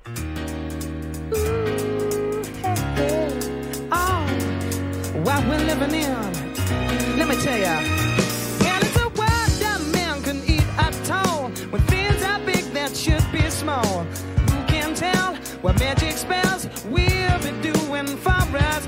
Oh, 3.91 4.25
what 5.23 5.45
we're 5.47 5.65
living 5.65 5.95
in. 5.95 7.17
Let 7.17 7.29
me 7.29 7.37
tell 7.37 7.59
ya. 7.59 7.79
And 7.79 8.83
it's 8.83 8.97
a 8.97 9.09
world 9.09 9.61
that 9.61 9.81
man 9.93 10.21
can 10.23 10.43
eat 10.45 10.67
at 10.77 11.11
all. 11.11 11.51
When 11.71 11.81
things 11.87 12.23
are 12.25 12.41
big 12.45 12.73
that 12.73 12.95
should 12.97 13.25
be 13.31 13.49
small. 13.51 14.05
Who 14.51 14.65
can 14.67 14.95
tell 14.95 15.37
what 15.63 15.79
magic 15.79 16.17
spells 16.17 16.67
we'll 16.91 17.39
be 17.41 17.53
doing 17.63 18.17
for 18.17 18.33
us? 18.33 18.85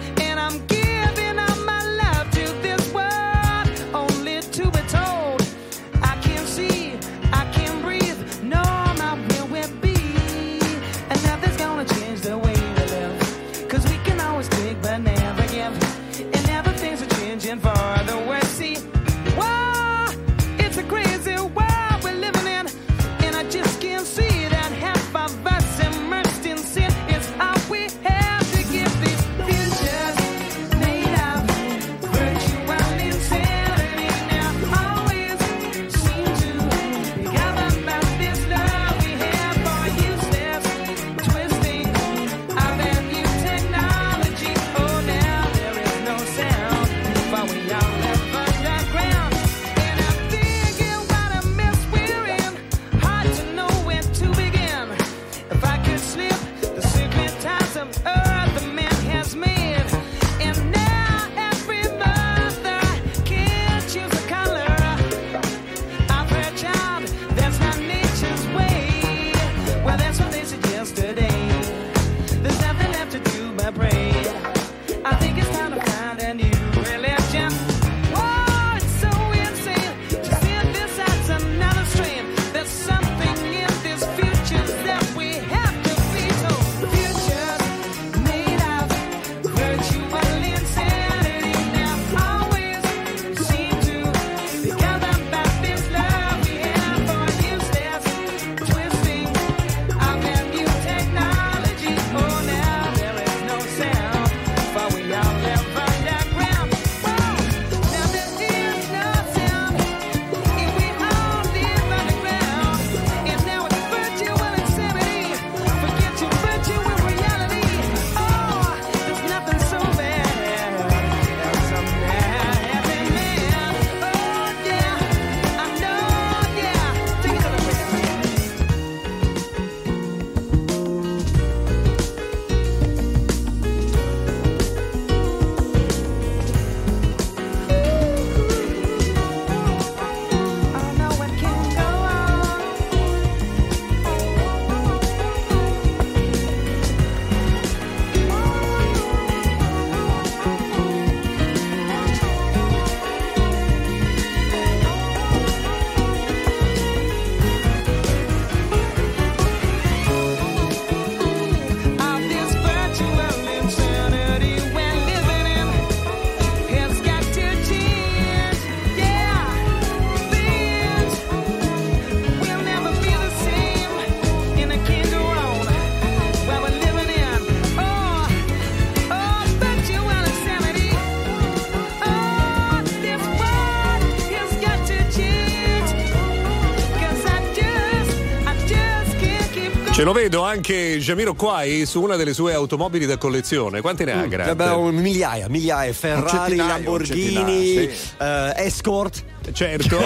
Ce 189.97 190.05
lo 190.05 190.13
vedo 190.13 190.43
anche 190.43 190.99
Jamiro 190.99 191.33
Quai 191.33 191.87
su 191.87 192.03
una 192.03 192.17
delle 192.17 192.35
sue 192.35 192.53
automobili 192.53 193.07
da 193.07 193.17
collezione. 193.17 193.81
Quante 193.81 194.05
ne 194.05 194.13
ha, 194.13 194.27
Grant? 194.27 194.51
Abbiamo 194.51 194.91
migliaia, 194.91 195.49
migliaia, 195.49 195.91
Ferrari, 195.95 196.57
Lamborghini, 196.57 197.89
centinaio, 197.89 198.57
eh, 198.59 198.67
Escort. 198.67 199.25
Certo. 199.53 199.97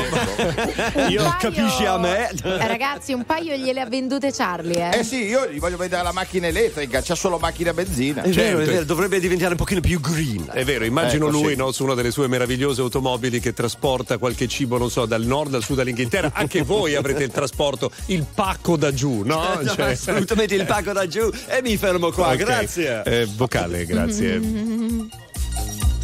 Io 1.09 1.23
paio- 1.23 1.37
capisci 1.41 1.85
a 1.85 1.99
me. 1.99 2.31
Eh, 2.31 2.67
Ragazzi, 2.67 3.13
un 3.13 3.25
paio 3.25 3.55
gliele 3.57 3.81
ha 3.81 3.87
vendute 3.87 4.31
Charlie, 4.33 4.91
eh. 4.93 4.99
Eh 5.01 5.05
sì, 5.05 5.25
io 5.27 5.47
gli 5.49 5.59
voglio 5.59 5.77
vedere 5.77 6.03
la 6.03 6.13
macchina 6.13 6.47
elettrica, 6.47 7.01
c'ha 7.03 7.15
solo 7.15 7.39
macchina 7.39 7.71
a 7.71 7.75
benzina. 7.75 8.23
È 8.23 8.29
vero, 8.31 8.59
Certo. 8.59 8.61
è 8.61 8.73
vero, 8.73 8.85
dovrebbe 8.85 9.19
diventare 9.21 9.53
un 9.53 9.57
pochino 9.57 9.81
più 9.81 10.01
green. 10.01 10.49
È 10.53 10.65
vero, 10.65 10.85
immagino 10.85 11.29
Ecco, 11.29 11.39
lui 11.39 11.51
sì. 11.53 11.57
no, 11.57 11.73
su 11.73 11.85
una 11.85 11.95
delle 11.95 12.11
sue 12.11 12.29
meravigliose 12.29 12.81
automobili 12.81 13.41
che 13.41 13.53
trasporta 13.53 14.19
qualche 14.19 14.47
cibo, 14.49 14.79
non 14.79 14.91
so, 14.91 15.07
dal 15.07 15.23
nord 15.23 15.55
al 15.55 15.63
sud 15.63 15.77
dall'Inghilterra. 15.77 16.31
Anche 16.35 16.63
voi 16.63 16.95
avrete 16.95 17.23
il 17.25 17.31
trasporto, 17.31 17.91
il 18.07 18.25
pacco 18.33 18.77
da 18.77 18.93
giù, 18.93 19.23
no? 19.25 19.39
No, 19.61 19.67
Cioè- 19.75 19.91
assolutamente 19.93 20.55
il 20.55 20.65
pacco 20.67 20.93
da 20.93 21.07
giù 21.07 21.29
e 21.47 21.61
mi 21.63 21.77
fermo 21.77 22.11
qua, 22.11 22.29
Ok. 22.29 22.37
grazie. 22.37 23.03
Eh, 23.05 23.27
vocale, 23.37 23.85
grazie. 23.87 24.41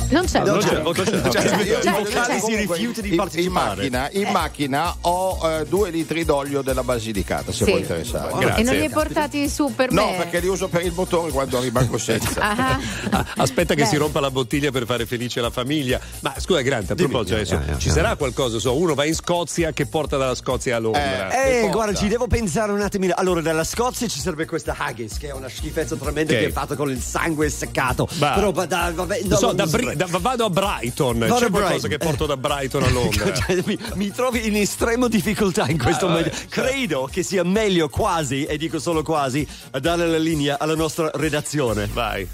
Non 0.08 0.24
c'è 0.24 0.40
Non 0.44 0.58
c'è, 0.58 0.80
vocale. 0.82 1.10
Cioè, 1.30 1.80
Cioè, 1.82 1.92
vocali 2.02 2.40
si 2.40 2.54
rifiuta 2.56 3.00
di 3.00 3.06
in- 3.08 3.12
in 3.14 3.18
partecipare. 3.18 3.74
macchina, 3.76 4.08
in 4.12 4.28
macchina 4.30 4.94
ho 5.02 5.40
eh, 5.48 5.64
due 5.66 5.90
litri 5.90 6.24
d'olio 6.24 6.62
della 6.62 6.82
Basilicata, 6.84 7.50
se 7.52 7.64
Sì. 7.64 7.70
può 7.70 7.80
interessare. 7.80 8.56
E 8.56 8.62
non 8.62 8.74
li 8.74 8.82
hai 8.82 8.88
portati 8.90 9.48
su 9.48 9.72
per 9.74 9.90
No, 9.90 10.10
me? 10.10 10.16
perché 10.18 10.40
li 10.40 10.48
uso 10.48 10.68
per 10.68 10.82
il 10.84 10.92
motore 10.94 11.30
quando 11.32 11.60
rimango 11.60 11.98
senza. 11.98 12.40
Ah, 12.40 12.78
Ah, 13.10 13.24
Aspetta 13.36 13.74
che 13.74 13.82
Beh. 13.82 13.88
si 13.88 13.96
rompa 13.96 14.20
la 14.20 14.30
bottiglia 14.30 14.70
per 14.70 14.84
fare 14.86 15.06
felice 15.06 15.40
la 15.40 15.50
famiglia. 15.50 16.00
Ma 16.20 16.34
scusa, 16.38 16.60
Grant, 16.60 16.90
a 16.90 16.94
Dimmi. 16.94 17.08
proposito, 17.10 17.36
adesso, 17.36 17.54
Eh, 17.54 17.72
eh, 17.72 17.78
ci 17.78 17.88
eh. 17.88 17.92
sarà 17.92 18.16
qualcosa? 18.16 18.58
So, 18.58 18.76
uno 18.76 18.94
va 18.94 19.04
in 19.04 19.14
Scozia 19.14 19.72
che 19.72 19.86
porta 19.86 20.16
dalla 20.16 20.34
Scozia 20.34 20.76
a 20.76 20.78
Londra. 20.78 21.30
Eh, 21.44 21.64
Eh, 21.64 21.68
guarda, 21.70 21.94
ci 21.94 22.08
devo 22.08 22.26
pensare 22.26 22.72
un 22.72 22.80
attimino. 22.80 23.14
Allora, 23.16 23.40
dalla 23.40 23.64
Scozia 23.64 24.06
ci 24.08 24.20
sarebbe 24.20 24.46
questa 24.46 24.74
Haggis, 24.76 25.18
che 25.18 25.28
è 25.28 25.32
una 25.32 25.48
schifezza 25.48 25.96
tremenda 25.96 26.32
Ok. 26.32 26.38
che 26.40 26.46
è 26.46 26.50
fatta 26.52 26.74
con 26.76 26.90
il 26.90 27.00
sangue 27.00 27.48
seccato. 27.48 28.08
Va. 28.18 28.32
Però, 28.32 28.50
va- 28.52 28.66
da- 28.66 28.92
vabbè, 28.94 29.20
Non 29.20 29.28
no, 29.30 29.36
so, 29.36 29.46
non 29.46 29.56
da 29.56 29.66
Bri-. 29.66 29.95
Da- 29.96 30.06
vado 30.20 30.44
a 30.44 30.50
Brighton. 30.50 31.18
Vado 31.18 31.34
C'è 31.34 31.46
a 31.46 31.50
qualcosa 31.50 31.88
Brighton. 31.88 31.90
che 31.90 31.98
porto 31.98 32.26
da 32.26 32.36
Brighton 32.36 32.82
a 32.82 32.90
Londra? 32.90 33.32
Cioè, 33.34 33.62
mi, 33.64 33.78
mi 33.94 34.10
trovi 34.12 34.46
in 34.46 34.56
estrema 34.56 35.08
difficoltà 35.08 35.66
in 35.68 35.78
questo 35.78 36.06
Ah, 36.06 36.10
momento. 36.10 36.30
vabbè. 36.30 36.46
Credo 36.48 37.08
che 37.10 37.22
sia 37.22 37.42
meglio 37.42 37.88
quasi, 37.88 38.44
e 38.44 38.56
dico 38.56 38.78
solo 38.78 39.02
quasi, 39.02 39.46
a 39.72 39.78
dare 39.80 40.06
la 40.06 40.18
linea 40.18 40.58
alla 40.58 40.74
nostra 40.76 41.10
redazione. 41.14 41.88
Vai. 41.92 42.26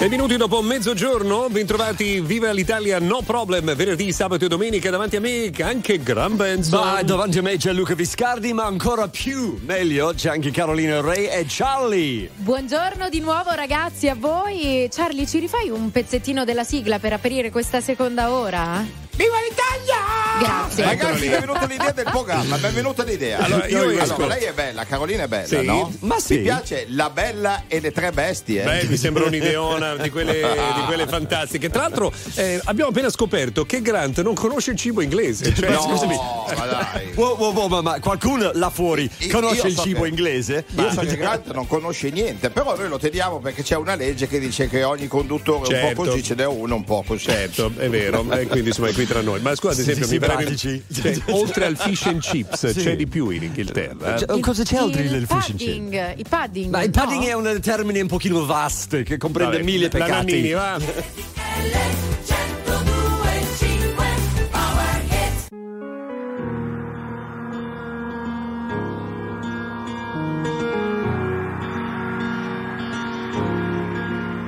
Sei 0.00 0.08
minuti 0.08 0.38
dopo 0.38 0.62
mezzogiorno, 0.62 1.50
bentrovati, 1.50 2.20
viva 2.20 2.50
l'Italia, 2.52 2.98
no 2.98 3.20
problem, 3.20 3.74
venerdì, 3.74 4.12
sabato 4.12 4.46
e 4.46 4.48
domenica 4.48 4.88
davanti 4.88 5.16
a 5.16 5.20
me 5.20 5.52
anche 5.60 5.98
Gran 6.02 6.36
Benzo. 6.36 6.80
Ma 6.82 7.02
davanti 7.02 7.36
a 7.36 7.42
me 7.42 7.58
c'è 7.58 7.70
Luca 7.74 7.94
Viscardi, 7.94 8.54
ma 8.54 8.64
ancora 8.64 9.08
più 9.08 9.60
meglio 9.66 10.14
c'è 10.16 10.30
anche 10.30 10.50
Carolina 10.52 11.02
Ray 11.02 11.26
e 11.26 11.44
Charlie. 11.46 12.30
Buongiorno 12.34 13.10
di 13.10 13.20
nuovo 13.20 13.50
ragazzi 13.50 14.08
a 14.08 14.14
voi. 14.14 14.88
Charlie, 14.90 15.26
ci 15.26 15.38
rifai 15.38 15.68
un 15.68 15.90
pezzettino 15.90 16.46
della 16.46 16.64
sigla 16.64 16.98
per 16.98 17.12
aprire 17.12 17.50
questa 17.50 17.82
seconda 17.82 18.32
ora? 18.32 19.09
Viva 19.16 19.36
l'Italia! 19.46 19.98
Grazie. 20.38 20.84
Ragazzi, 20.84 21.28
mi 21.28 21.34
è 21.34 21.40
venuta 21.40 21.66
l'idea 21.68 21.90
del 21.92 22.04
programma, 22.04 22.56
mi 22.56 22.62
è 22.62 22.70
venuta 22.70 23.02
l'idea. 23.02 23.38
Allora, 23.40 23.66
io 23.66 23.90
esco. 23.90 24.26
lei 24.26 24.44
è 24.44 24.52
bella, 24.52 24.84
Carolina 24.84 25.24
è 25.24 25.28
bella, 25.28 25.46
Sì? 25.46 25.64
no? 25.64 25.92
Ma 26.00 26.18
sì. 26.18 26.36
Mi 26.36 26.42
piace 26.42 26.86
la 26.90 27.10
bella 27.10 27.64
e 27.68 27.80
le 27.80 27.92
tre 27.92 28.12
bestie. 28.12 28.62
Beh, 28.62 28.84
mi 28.84 28.96
sembra 28.96 29.24
un'ideona 29.24 29.96
di 29.96 30.08
quelle, 30.10 30.32
di 30.40 30.82
quelle 30.86 31.06
fantastiche. 31.06 31.68
Tra 31.68 31.82
l'altro, 31.82 32.12
eh, 32.36 32.60
abbiamo 32.64 32.90
appena 32.90 33.10
scoperto 33.10 33.66
che 33.66 33.82
Grant 33.82 34.22
non 34.22 34.34
conosce 34.34 34.70
il 34.70 34.76
cibo 34.78 35.02
inglese. 35.02 35.52
Cioè, 35.54 35.68
no, 35.70 35.80
scusami. 35.82 36.16
ma 36.56 36.66
dai. 36.66 37.12
Wow, 37.14 37.36
wow, 37.36 37.52
wow, 37.52 37.66
ma, 37.68 37.80
ma 37.82 38.00
qualcuno 38.00 38.50
là 38.54 38.70
fuori 38.70 39.10
Io- 39.18 39.30
conosce 39.32 39.62
io 39.62 39.66
il 39.68 39.74
so 39.74 39.82
cibo 39.82 40.02
che- 40.02 40.08
inglese? 40.08 40.64
Io 40.76 40.90
so 40.92 41.00
che 41.00 41.16
Grant 41.16 41.52
non 41.52 41.66
conosce 41.66 42.08
niente, 42.10 42.48
però 42.48 42.74
noi 42.76 42.88
lo 42.88 42.98
teniamo 42.98 43.40
perché 43.40 43.62
c'è 43.62 43.76
una 43.76 43.94
legge 43.96 44.26
che 44.28 44.38
dice 44.38 44.68
che 44.68 44.82
ogni 44.84 45.08
conduttore 45.08 45.58
un 45.60 45.64
Certo. 45.66 46.02
po' 46.02 46.08
così 46.08 46.22
ce 46.22 46.34
n'è 46.34 46.46
uno 46.46 46.76
un 46.76 46.84
po' 46.84 47.04
così. 47.06 47.24
Certo, 47.24 47.70
è 47.76 47.88
vero, 47.90 48.24
e 48.32 48.46
quindi 48.46 48.68
insomma 48.68 48.88
è 48.88 48.92
qui 49.00 49.06
tra 49.06 49.22
noi. 49.22 49.40
Ma 49.40 49.54
scusa, 49.54 49.72
ad 49.72 49.78
esempio, 49.78 50.04
sì, 50.04 50.12
mi 50.12 50.18
verrebbe- 50.18 50.56
simpatici. 50.56 50.84
cioè, 51.00 51.18
oltre 51.34 51.64
al 51.64 51.76
fish 51.76 52.06
and 52.06 52.20
chips, 52.20 52.70
Sì. 52.70 52.80
c'è 52.82 52.96
di 52.96 53.06
più 53.06 53.30
in 53.30 53.44
Inghilterra. 53.44 54.14
eh? 54.14 54.18
Cioè, 54.18 54.40
cosa 54.40 54.62
c'è 54.62 54.80
oltre 54.80 55.02
il 55.02 55.14
il 55.14 55.26
fish 55.26 55.48
and 55.50 55.58
chip? 55.58 55.68
padding, 55.68 56.18
i 56.18 56.24
padding. 56.28 56.70
Ma 56.70 56.82
il 56.82 56.90
no? 56.94 57.00
padding 57.02 57.24
è 57.24 57.32
un 57.32 57.58
termine 57.62 58.00
un 58.00 58.08
pochino 58.08 58.44
vasto 58.44 59.02
che 59.02 59.16
comprende 59.16 59.56
Vabbè, 59.58 59.64
mille 59.64 59.84
la 59.84 59.88
peccati. 59.90 60.10
Nannini, 60.10 60.50
va. 60.52 60.78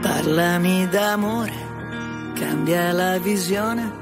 Parlami 0.01 0.89
d'amore, 0.89 1.53
cambia 2.35 2.93
la 2.93 3.19
visione. 3.19 4.02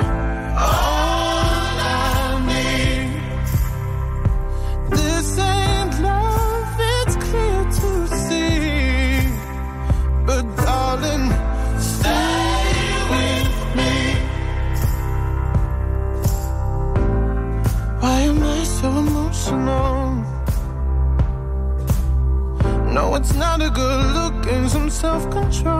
and 25.03 25.70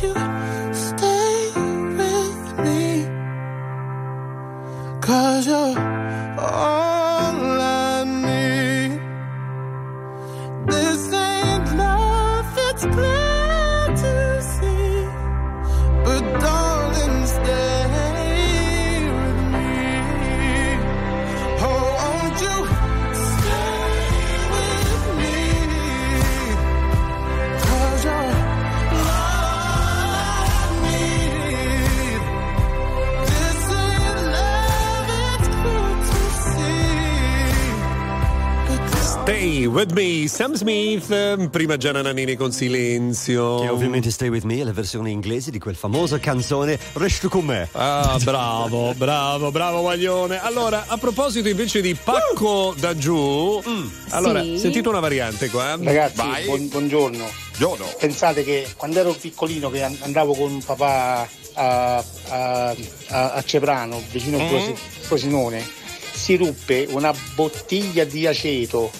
you 0.00 0.61
Eh, 41.08 41.48
Prima 41.50 41.76
Gianna 41.76 42.00
Nannini 42.00 42.36
con 42.36 42.52
silenzio. 42.52 43.60
Che 43.60 43.68
ovviamente 43.68 44.10
Stay 44.10 44.28
With 44.28 44.44
Me 44.44 44.60
è 44.60 44.64
la 44.64 44.72
versione 44.72 45.10
inglese 45.10 45.50
di 45.50 45.58
quel 45.58 45.74
famosa 45.74 46.18
canzone 46.18 46.78
Resto 46.94 47.28
con 47.28 47.44
me. 47.44 47.68
Ah, 47.72 48.18
bravo, 48.22 48.94
bravo, 48.96 49.50
bravo 49.50 49.80
Guaglione. 49.80 50.40
Allora, 50.40 50.84
a 50.86 50.96
proposito 50.96 51.48
invece 51.48 51.80
di 51.80 51.94
pacco 51.94 52.74
da 52.78 52.96
giù, 52.96 53.60
allora, 54.10 54.42
Sì. 54.42 54.58
sentite 54.58 54.88
una 54.88 55.00
variante 55.00 55.50
qua. 55.50 55.76
Ragazzi, 55.80 56.16
Vai. 56.16 56.44
buon- 56.44 56.68
buongiorno. 56.68 57.24
Pensate 57.98 58.42
che 58.44 58.66
quando 58.76 58.98
ero 59.00 59.12
piccolino 59.12 59.70
che 59.70 59.82
an- 59.82 59.96
andavo 60.00 60.34
con 60.34 60.62
papà 60.64 61.28
a, 61.54 61.96
a- 62.28 62.74
a- 63.08 63.32
a 63.32 63.42
Ceprano, 63.44 64.00
vicino 64.10 64.38
a 64.38 64.42
Mm. 64.42 64.48
Frosi- 64.48 64.74
Frosinone, 65.00 65.64
si 66.12 66.36
ruppe 66.36 66.86
una 66.90 67.12
bottiglia 67.34 68.04
di 68.04 68.26
aceto 68.26 68.90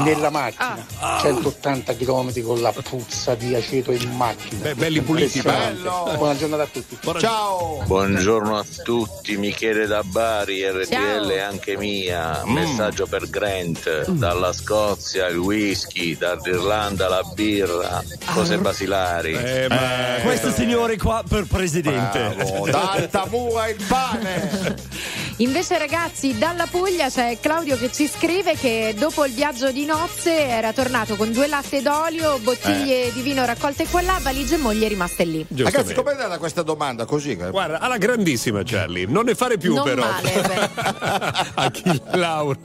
nella 0.00 0.30
macchina. 0.30 0.84
180 1.20 1.94
km 1.96 2.42
con 2.42 2.60
la 2.60 2.72
puzza 2.72 3.34
di 3.34 3.54
aceto 3.54 3.92
in 3.92 4.10
macchina. 4.16 4.62
Beh, 4.62 4.74
belli 4.74 5.00
puliti, 5.00 5.40
bello. 5.40 6.12
Buona 6.16 6.36
giornata 6.36 6.62
a 6.62 6.66
tutti. 6.66 6.98
Ciao! 7.18 7.82
Buongiorno 7.84 8.58
a 8.58 8.64
tutti, 8.82 9.36
Michele 9.36 9.86
da 9.86 10.02
Bari, 10.02 10.64
RTL 10.64 10.88
Ciao. 10.88 11.48
anche 11.48 11.76
mia. 11.76 12.42
Mm. 12.44 12.52
Messaggio 12.52 13.06
per 13.06 13.28
Grant, 13.28 14.10
dalla 14.10 14.52
Scozia 14.52 15.26
il 15.28 15.38
whisky, 15.38 16.16
dall'Irlanda 16.16 17.08
la 17.08 17.22
birra, 17.34 18.02
cose 18.32 18.58
basilari. 18.58 19.34
Eh, 19.34 19.66
ma 19.68 20.22
Questo 20.22 20.50
signore 20.50 20.96
qua 20.96 21.22
per 21.28 21.46
presidente. 21.46 22.34
Bravo, 22.36 22.70
da 22.70 22.92
Altamura 22.92 23.68
il 23.68 23.82
pane! 23.86 25.20
Invece 25.36 25.78
ragazzi, 25.78 26.36
dalla 26.38 26.66
Puglia 26.66 27.08
c'è 27.08 27.38
Claudio 27.40 27.76
che 27.76 27.90
ci 27.90 28.06
scrive 28.06 28.54
che 28.54 28.94
dopo 28.96 29.24
il 29.24 29.32
viaggio 29.32 29.72
di 29.72 29.81
nozze 29.84 30.46
era 30.48 30.72
tornato 30.72 31.16
con 31.16 31.32
due 31.32 31.46
latte 31.46 31.82
d'olio, 31.82 32.38
bottiglie 32.38 33.12
di 33.12 33.20
vino 33.22 33.44
raccolte 33.44 33.86
qua 33.86 34.00
e 34.00 34.04
là, 34.04 34.18
valigie 34.20 34.54
e 34.54 34.58
moglie 34.58 34.88
rimaste 34.88 35.24
lì. 35.24 35.46
Ragazzi, 35.56 35.94
com'è 35.94 36.12
andata 36.12 36.38
questa 36.38 36.62
domanda? 36.62 37.04
Così? 37.04 37.36
che- 37.36 37.50
Guarda, 37.50 37.78
alla 37.80 37.98
grandissima 37.98 38.62
Charlie, 38.64 39.06
non 39.06 39.24
ne 39.24 39.34
fare 39.34 39.58
più 39.58 39.74
Non 39.74 39.84
però. 39.84 40.02
male, 40.02 40.70
a 41.54 41.70
chi 41.70 42.00
Laura. 42.12 42.58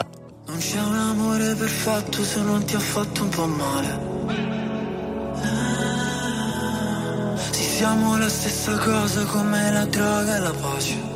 Non 0.48 0.58
c'è 0.60 0.80
un 0.80 0.96
amore 0.96 1.56
perfetto 1.56 2.24
se 2.24 2.40
non 2.42 2.64
ti 2.64 2.76
ha 2.76 2.80
fatto 2.80 3.24
un 3.24 3.30
po' 3.30 3.46
male. 3.48 4.16
Sì, 7.52 7.64
siamo 7.64 8.18
la 8.18 8.30
stessa 8.30 8.78
cosa 8.78 9.24
come 9.26 9.72
la 9.72 9.86
droga 9.86 10.36
e 10.36 10.40
la 10.40 10.54
pace. 10.54 11.16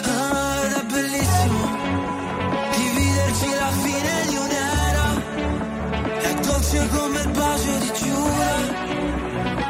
Dolce 6.61 6.87
come 6.89 7.19
il 7.21 7.29
bacio 7.29 7.77
di 7.79 7.91
Giura. 7.93 8.53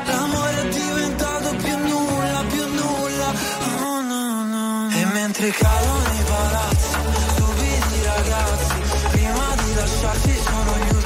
L'amore 0.06 0.62
è 0.62 0.68
diventato 0.68 1.56
più 1.56 1.78
nulla, 1.78 2.44
più 2.50 2.66
nulla. 2.68 3.34
Oh, 3.84 4.02
no, 4.02 4.46
no. 4.46 4.90
E 4.92 5.06
mentre 5.06 5.50
cadono 5.52 6.14
i 6.14 6.24
palazzi, 6.26 6.96
stupidi 7.34 8.04
ragazzi, 8.04 9.10
prima 9.12 9.56
di 9.64 9.74
lasciarsi 9.74 10.36
sono 10.44 10.76
gli 10.76 10.82
ultimi 10.82 11.01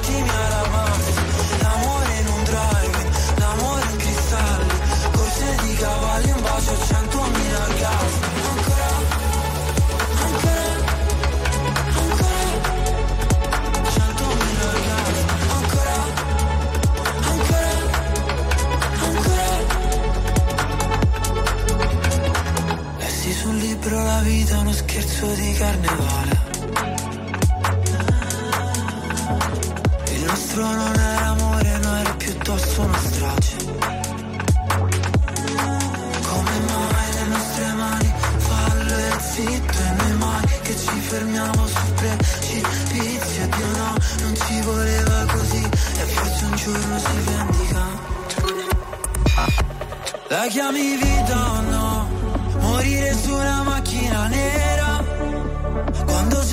scherzo 25.15 25.27
di 25.35 25.53
carnevale. 25.53 26.39
Il 30.11 30.23
nostro 30.25 30.63
non 30.63 30.93
era 30.93 31.25
amore, 31.27 31.77
no 31.77 31.95
era 31.95 32.13
piuttosto 32.15 32.81
una 32.81 32.97
strage. 32.97 33.55
Come 36.27 36.59
mai 36.67 37.13
le 37.13 37.25
nostre 37.27 37.71
mani 37.73 38.13
fallo 38.37 38.97
e 38.97 39.19
zitto 39.21 39.77
e 39.77 39.91
noi 39.97 40.17
mai 40.17 40.47
che 40.63 40.75
ci 40.77 40.99
fermiamo 40.99 41.67
su 41.67 41.93
precipizio 41.95 43.47
Dio 43.55 43.67
no, 43.77 43.95
non 44.19 44.35
ci 44.35 44.61
voleva 44.61 45.25
così 45.31 45.63
e 45.63 46.05
forse 46.13 46.45
un 46.45 46.55
giorno 46.55 46.99
si 46.99 47.19
vendica. 47.23 47.83
La 50.27 50.47
chiami 50.49 50.97
vita 50.97 51.51
o 51.51 51.61
no? 51.61 52.09
Morire 52.59 53.13
su 53.13 53.33
una 53.33 53.63
macchina 53.63 54.27
nera 54.27 54.74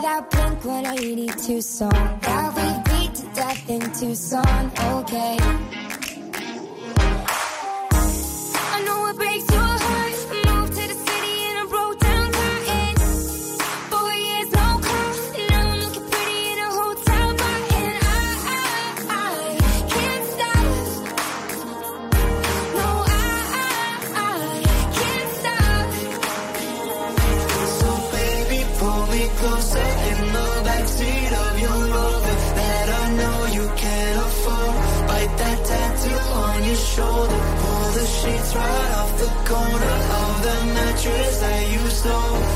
That 0.00 0.30
Blink 0.30 0.64
182 0.64 1.60
song 1.60 1.90
that 2.22 2.54
we 2.56 2.90
beat 2.90 3.14
to 3.14 3.26
death 3.34 3.68
in 3.68 3.80
Tucson. 3.92 4.72
Okay. 4.94 5.79
Right 38.54 38.90
off 38.98 39.16
the 39.18 39.30
corner 39.48 39.96
of 40.22 40.42
the 40.42 40.74
mattress 40.74 41.40
that 41.40 41.70
you 41.70 41.88
stole 41.90 42.49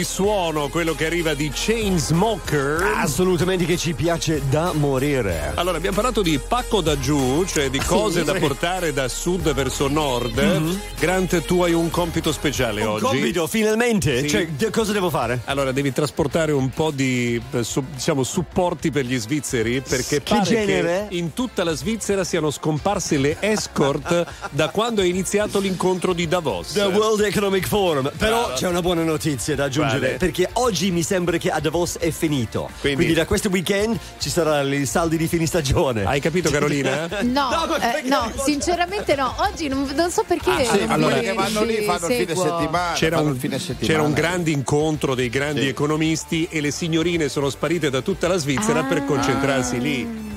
muro 0.00 0.04
di 0.04 0.04
suono 0.20 0.68
quello 0.68 0.94
che 0.94 1.06
arriva 1.06 1.32
di 1.32 1.50
Chainsmoker. 1.50 2.92
Assolutamente 2.96 3.64
che 3.64 3.78
ci 3.78 3.94
piace 3.94 4.42
da 4.50 4.72
morire. 4.74 5.52
Allora, 5.54 5.78
abbiamo 5.78 5.94
parlato 5.96 6.20
di 6.20 6.38
pacco 6.46 6.82
da 6.82 6.98
giù, 7.00 7.42
cioè 7.46 7.70
di 7.70 7.78
cose 7.78 8.18
Sì. 8.18 8.24
da 8.26 8.34
portare 8.34 8.92
da 8.92 9.08
sud 9.08 9.50
verso 9.54 9.88
nord. 9.88 10.38
Mhm. 10.38 10.80
Grant, 10.98 11.42
tu 11.46 11.62
hai 11.62 11.72
un 11.72 11.88
compito 11.88 12.32
speciale 12.32 12.82
Un 12.82 12.88
oggi. 12.88 13.04
compito, 13.04 13.46
finalmente? 13.46 14.20
Sì. 14.20 14.28
Cioè, 14.28 14.46
d- 14.48 14.68
cosa 14.68 14.92
devo 14.92 15.08
fare? 15.08 15.40
Allora, 15.46 15.72
devi 15.72 15.90
trasportare 15.90 16.52
un 16.52 16.68
po' 16.68 16.90
di 16.90 17.40
eh, 17.52 17.64
diciamo, 17.94 18.22
supporti 18.22 18.90
per 18.90 19.06
gli 19.06 19.16
svizzeri 19.18 19.80
perché 19.80 20.22
Che 20.22 20.34
pare 20.34 20.44
genere? 20.44 21.06
che 21.08 21.16
in 21.16 21.32
tutta 21.32 21.64
la 21.64 21.72
Svizzera 21.72 22.24
siano 22.24 22.50
scomparse 22.50 23.16
le 23.16 23.36
escort 23.40 24.26
da 24.50 24.68
quando 24.68 25.00
è 25.00 25.06
iniziato 25.06 25.60
l'incontro 25.60 26.12
di 26.12 26.28
Davos. 26.28 26.72
The 26.72 26.82
World 26.84 27.22
Economic 27.22 27.66
Forum. 27.66 28.12
Però 28.18 28.40
Brava. 28.40 28.52
c'è 28.54 28.68
una 28.68 28.82
buona 28.82 29.02
notizia 29.02 29.54
da 29.54 29.64
aggiungere. 29.64 30.08
Perché 30.18 30.48
oggi 30.54 30.90
mi 30.90 31.02
sembra 31.02 31.36
che 31.38 31.50
a 31.50 31.60
Davos 31.60 31.96
è 31.98 32.10
finito. 32.10 32.68
Quindi- 32.80 32.96
Quindi, 32.98 33.14
da 33.14 33.26
questo 33.26 33.48
weekend 33.48 33.98
ci 34.18 34.28
saranno 34.30 34.74
i 34.74 34.86
saldi 34.86 35.16
di 35.16 35.26
fine 35.26 35.46
stagione. 35.46 36.04
Hai 36.04 36.20
capito, 36.20 36.50
Carolina? 36.50 37.08
No, 37.22 37.48
No, 37.50 37.76
eh, 37.76 38.02
no, 38.08 38.30
sinceramente 38.44 39.14
no. 39.14 39.32
Oggi 39.38 39.68
non, 39.68 39.90
non 39.94 40.10
so 40.10 40.24
perché. 40.26 40.50
Ah, 40.50 40.64
sì, 40.64 40.80
non 40.80 40.90
allora- 40.90 41.18
che 41.18 41.32
vanno 41.32 41.62
lì 41.64 41.82
fanno 41.84 42.06
il 42.08 42.12
fine 42.14 42.34
settimana. 42.34 42.92
C'era 42.94 43.20
un, 43.20 43.36
fine 43.36 43.58
settimana. 43.58 43.86
c'era 43.86 44.02
un 44.02 44.12
grande 44.12 44.50
incontro 44.50 45.14
dei 45.14 45.28
grandi 45.28 45.62
Sì. 45.62 45.68
economisti 45.68 46.48
e 46.50 46.60
le 46.60 46.70
signorine 46.70 47.28
sono 47.28 47.48
sparite 47.50 47.90
da 47.90 48.00
tutta 48.00 48.28
la 48.28 48.36
Svizzera 48.36 48.80
Ah. 48.80 48.84
per 48.84 49.04
concentrarsi 49.04 49.80
lì. 49.80 50.28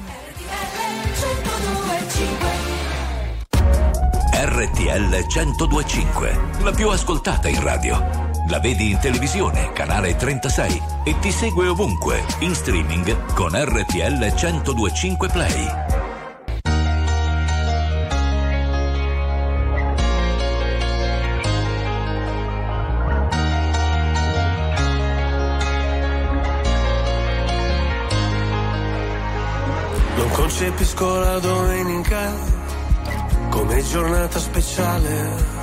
RTL 4.36 5.26
1025, 5.28 6.39
la 6.63 6.71
più 6.71 6.89
ascoltata 6.89 7.47
in 7.47 7.61
radio. 7.61 8.32
La 8.54 8.60
vedi 8.60 8.91
in 8.91 8.99
televisione, 8.99 9.72
canale 9.74 10.16
36 10.16 10.82
e 11.06 11.18
ti 11.18 11.32
segue 11.32 11.70
ovunque, 11.70 12.24
in 12.41 12.54
streaming 12.54 13.34
con 13.34 13.49
RTL 13.51 14.32
1025 14.32 15.28
Play. 15.30 15.66
Non 30.16 30.30
concepisco 30.30 31.18
la 31.18 31.39
domenica 31.39 32.32
come 33.49 33.84
giornata 33.84 34.38
speciale. 34.38 35.62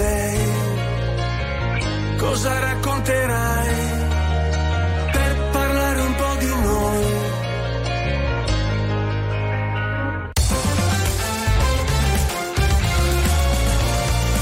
day 0.00 0.40
cosa 2.16 2.58
racconterai 2.58 3.74
per 5.12 5.48
parlare 5.52 6.00
un 6.00 6.14
po' 6.14 6.34
di 6.38 6.46
noi? 6.46 7.04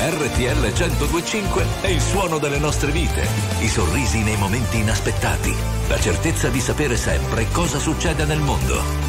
RTL 0.01 0.75
125 0.75 1.65
è 1.81 1.89
il 1.89 2.01
suono 2.01 2.39
delle 2.39 2.59
nostre 2.59 2.93
vite, 2.93 3.27
i 3.61 3.69
sorrisi 3.69 4.23
nei 4.23 4.37
momenti 4.37 4.79
inaspettati, 4.79 5.55
la 5.89 5.99
certezza 5.99 6.49
di 6.49 6.61
sapere 6.61 6.97
sempre 6.97 7.47
cosa 7.51 7.79
succede 7.79 8.25
nel 8.25 8.41
mondo. 8.41 9.08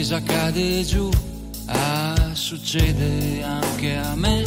Appesa 0.00 0.22
cade 0.22 0.82
giù. 0.84 1.10
Ah, 1.66 2.30
succede 2.32 3.42
anche 3.42 3.96
a 3.96 4.14
me. 4.16 4.42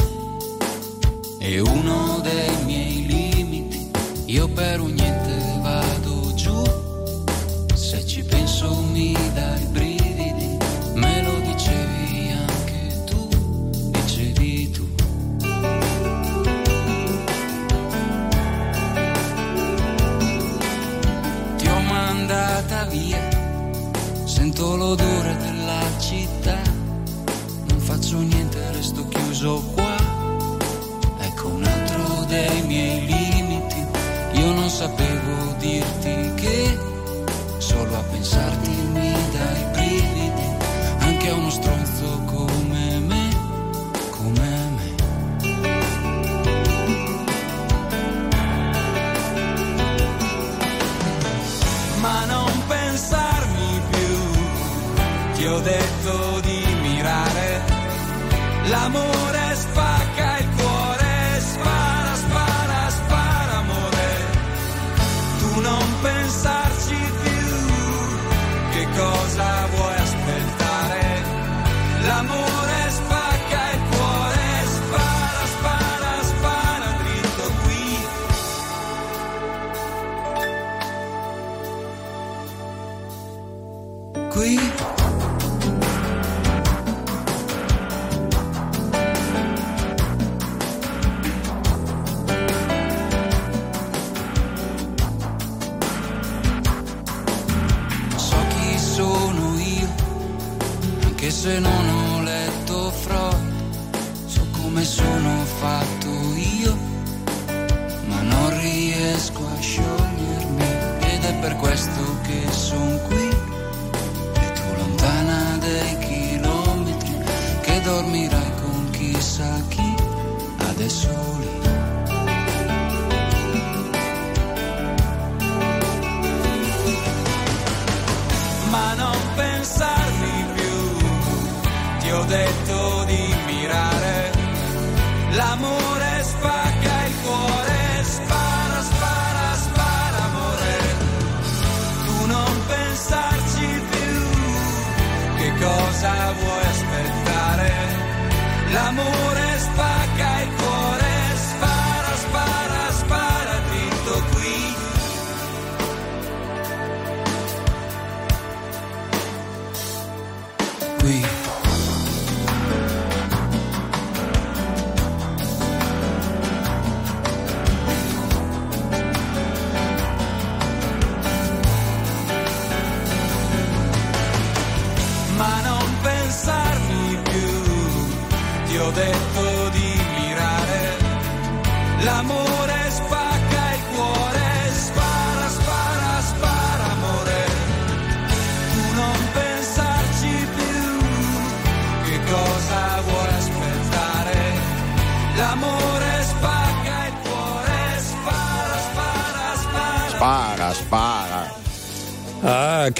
È 1.38 1.60
uno 1.60 2.20
dei 2.24 2.64
miei 2.66 3.06
limiti. 3.06 3.91
Io 4.26 4.47
per 4.47 4.80
un 4.80 4.93
niente 4.93 5.12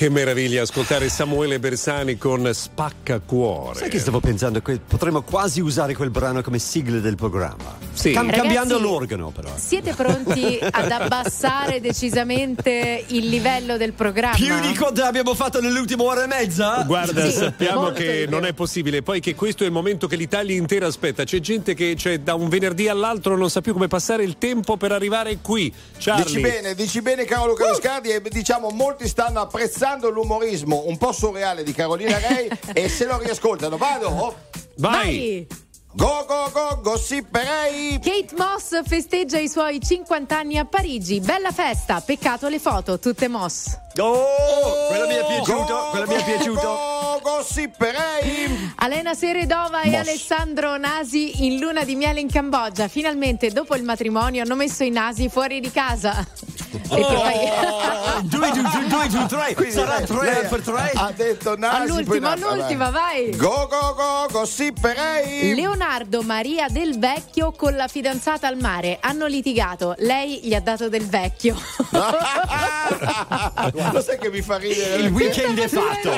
che 0.04 0.10
meraviglia 0.10 0.64
ascoltare 0.64 1.08
Samuele 1.08 1.60
Bersani 1.60 2.18
con 2.18 2.50
Spacca 2.54 3.20
Cuore. 3.20 3.80
Sai 3.80 3.90
che 3.90 4.00
stavo 4.00 4.20
pensando? 4.20 4.62
Potremmo 4.62 5.22
quasi 5.22 5.62
usare 5.62 5.96
quel 5.96 6.10
brano 6.10 6.42
come 6.42 6.60
sigla 6.60 7.00
del 7.00 7.16
programma. 7.16 7.78
Sì. 7.94 8.12
Cam- 8.12 8.26
Ragazzi- 8.26 8.42
cambiando 8.42 8.80
l'organo, 8.80 9.30
però. 9.30 9.50
Siete 9.56 9.94
pronti 9.94 10.60
ad 10.60 10.92
abbassare 10.92 11.80
decisamente 11.80 13.06
il 13.08 13.30
livello 13.30 13.78
del 13.78 13.94
programma? 13.94 14.36
Più 14.36 14.60
di 14.60 14.76
quanto 14.76 15.04
abbiamo 15.04 15.34
fatto 15.36 15.62
nell'ultima 15.62 16.04
ora 16.04 16.26
e 16.26 16.28
mezza? 16.28 16.84
Guarda, 16.86 17.24
Sì, 17.24 17.32
sappiamo 17.32 17.92
che 17.92 18.26
non 18.28 18.44
è 18.44 18.52
possibile, 18.52 19.04
poi 19.04 19.22
che 19.22 19.36
questo 19.36 19.64
è 19.64 19.68
il 19.68 19.72
momento 19.72 20.08
che 20.08 20.18
l'Italia 20.18 20.58
intera 20.58 20.88
aspetta. 20.88 21.24
C'è 21.24 21.40
gente 21.40 21.76
che 21.76 21.96
cioè, 21.96 22.20
da 22.20 22.34
un 22.34 22.50
venerdì 22.50 22.90
all'altro 22.90 23.38
non 23.38 23.50
sa 23.50 23.62
più 23.62 23.72
come 23.72 23.88
passare 23.88 24.26
il 24.26 24.38
tempo 24.38 24.76
per 24.76 24.92
arrivare 24.92 25.38
qui. 25.42 25.74
Charlie. 25.98 26.26
Dici 26.26 26.42
bene, 26.42 26.76
dici 26.76 27.02
bene 27.02 27.24
caro 27.24 27.48
Luca 27.48 27.70
Viscardi 27.70 28.10
e 28.10 28.22
diciamo 28.30 28.68
molti 28.70 29.08
stanno 29.08 29.40
apprezzando 29.40 29.92
l'umorismo 30.02 30.84
un 30.88 30.98
po' 30.98 31.12
surreale 31.12 31.64
di 31.64 31.74
Carolina 31.74 32.18
Rei 32.18 32.50
e 32.74 32.90
se 32.90 33.06
lo 33.06 33.18
riascoltano. 33.18 33.78
Vado? 33.78 34.36
Vai! 34.78 35.48
Go 35.96 36.26
go 36.28 36.50
go 36.52 36.80
gossiperei! 36.82 38.00
Kate 38.00 38.34
Moss 38.36 38.82
festeggia 38.84 39.38
i 39.38 39.48
suoi 39.48 39.80
50 39.80 40.36
anni 40.36 40.58
a 40.58 40.66
Parigi. 40.66 41.20
Bella 41.20 41.52
festa, 41.52 42.02
peccato 42.02 42.48
le 42.48 42.60
foto, 42.60 42.98
tutte 42.98 43.28
Moss. 43.28 43.83
Oh, 43.98 44.06
oh, 44.06 44.88
quello 44.88 45.06
mi 45.06 45.14
è 45.14 45.24
piaciuto, 45.24 45.74
oh, 45.74 45.90
quello 45.92 46.08
mi 46.08 46.16
è 46.16 46.24
piaciuto. 46.24 46.68
Oh, 46.68 47.20
gossiperei. 47.22 48.72
Alena 48.78 49.14
Seredova 49.14 49.82
e 49.82 49.96
Alessandro 49.96 50.78
Nasi 50.78 51.46
in 51.46 51.60
luna 51.60 51.84
di 51.84 51.96
miele 51.96 52.20
in 52.20 52.28
Cambogia. 52.28 52.88
Finalmente, 52.88 53.52
dopo 53.52 53.76
il 53.76 53.84
matrimonio, 53.84 54.42
hanno 54.42 54.56
messo 54.56 54.84
i 54.84 54.90
nasi 54.90 55.30
fuori 55.30 55.60
di 55.60 55.72
casa. 55.72 56.26
Oh, 56.90 56.98
e 56.98 57.04
fai... 57.04 58.28
due, 58.28 58.52
due, 58.52 58.62
due, 58.62 58.88
due, 58.88 59.08
due, 59.08 59.26
tre. 59.28 59.54
Quindi, 59.54 59.74
Sarà 59.74 60.02
tre 60.02 60.48
per 60.50 60.62
tre. 60.62 60.92
Ha 60.94 61.12
detto 61.12 61.56
nasi. 61.58 61.82
All'ultima, 61.82 62.32
all'ultima, 62.32 62.90
vai. 62.90 63.36
Go, 63.36 63.68
go, 63.70 63.94
go, 63.96 64.28
gossiperei. 64.32 65.56
Leonardo 65.56 66.22
Maria 66.24 66.68
del 66.70 67.00
Vecchio 67.00 67.52
con 67.52 67.76
la 67.76 67.88
fidanzata 67.88 68.48
al 68.48 68.58
mare. 68.58 68.98
Hanno 69.02 69.28
litigato. 69.28 69.96
Lei 70.00 70.42
gli 70.44 70.54
ha 70.54 70.62
dato 70.62 70.90
del 70.90 71.08
vecchio. 71.08 71.56
Lo 73.92 74.00
esatto. 74.00 74.02
sai 74.02 74.18
che 74.20 74.30
mi 74.30 74.42
fa 74.42 74.58
ridere? 74.58 74.96
Il 74.96 75.06
eh? 75.06 75.10
weekend 75.10 75.60
è 75.60 75.68
fatto. 75.68 76.12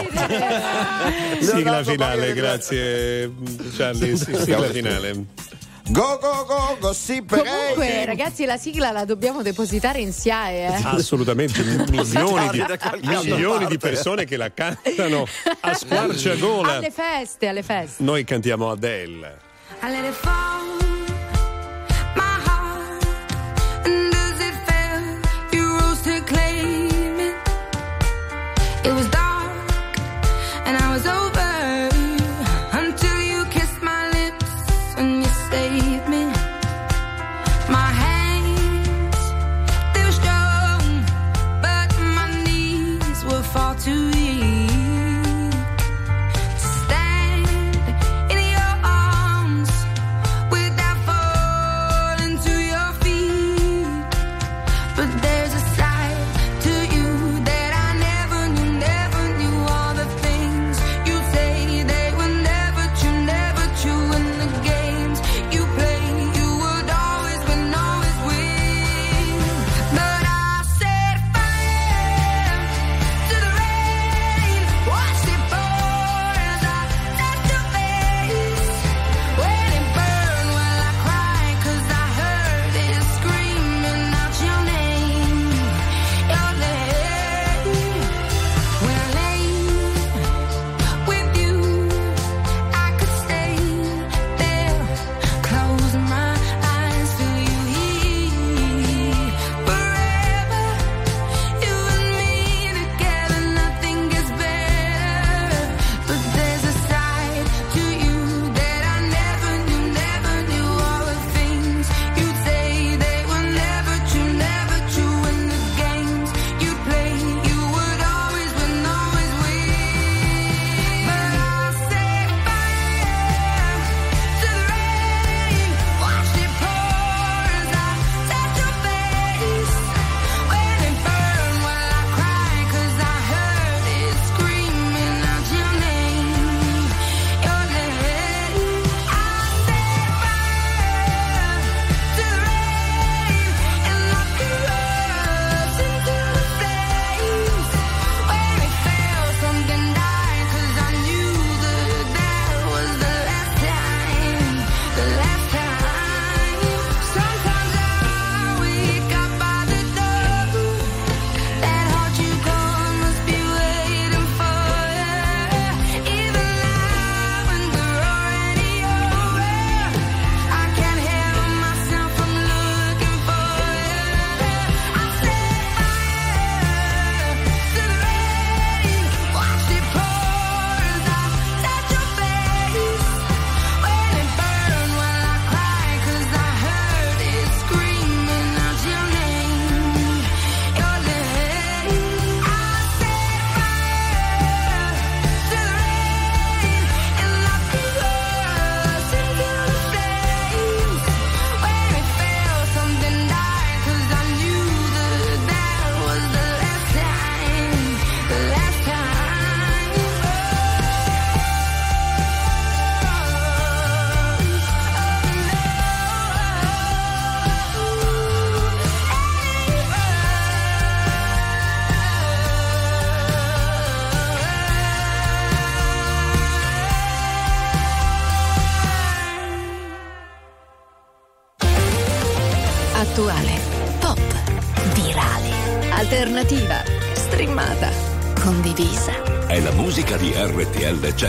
sigla 1.43 1.83
finale, 1.83 2.33
grazie 2.33 3.31
Charlie. 3.75 4.15
Sigla 4.17 4.69
finale. 4.69 5.25
Go 5.87 6.17
go 6.19 6.45
go 6.47 6.77
gossip 6.79 7.29
Comunque 7.29 8.05
ragazzi 8.05 8.45
la 8.45 8.57
sigla 8.57 8.89
la 8.89 9.05
dobbiamo 9.05 9.43
depositare 9.43 9.99
in 9.99 10.11
SIAE 10.11 10.65
eh? 10.65 10.81
Assolutamente 10.83 11.61
milioni, 11.91 12.49
di, 12.49 12.65
milioni 13.01 13.67
di, 13.67 13.77
persone 13.77 14.25
che 14.25 14.35
la 14.35 14.51
cantano 14.51 15.27
a 15.59 15.73
squarciagola 15.75 16.77
Alle 16.77 16.89
feste, 16.89 17.47
alle 17.47 17.61
feste 17.61 18.01
Noi 18.01 18.23
cantiamo 18.23 18.71
Adele 18.71 19.37
Alle 19.81 20.11
feste 20.11 20.84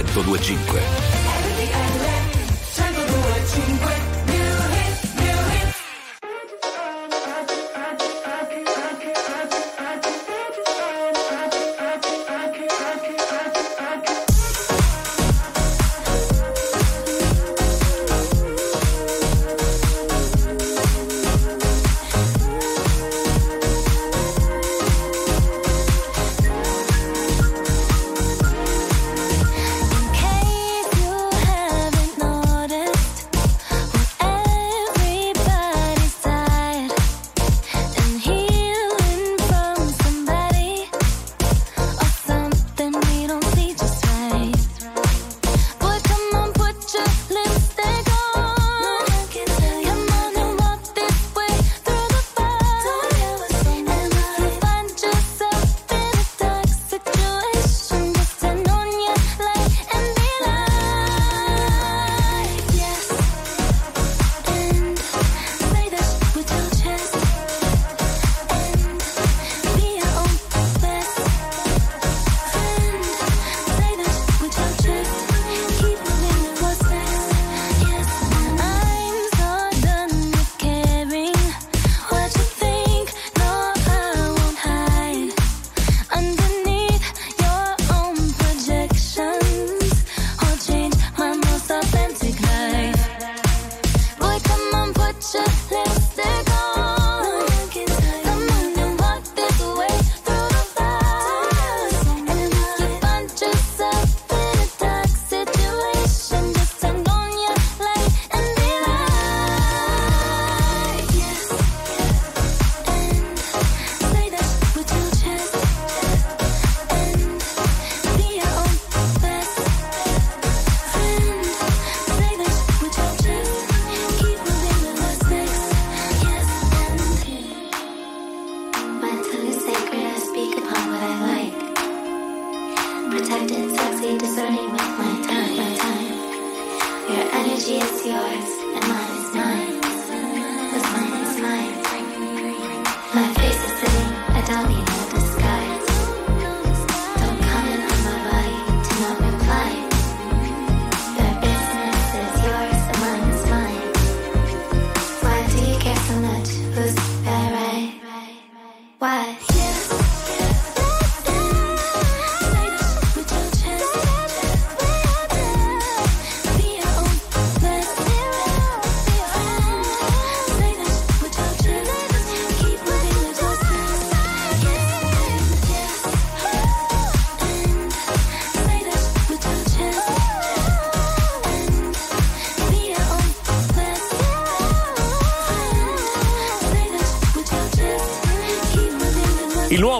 1025. 0.04 0.85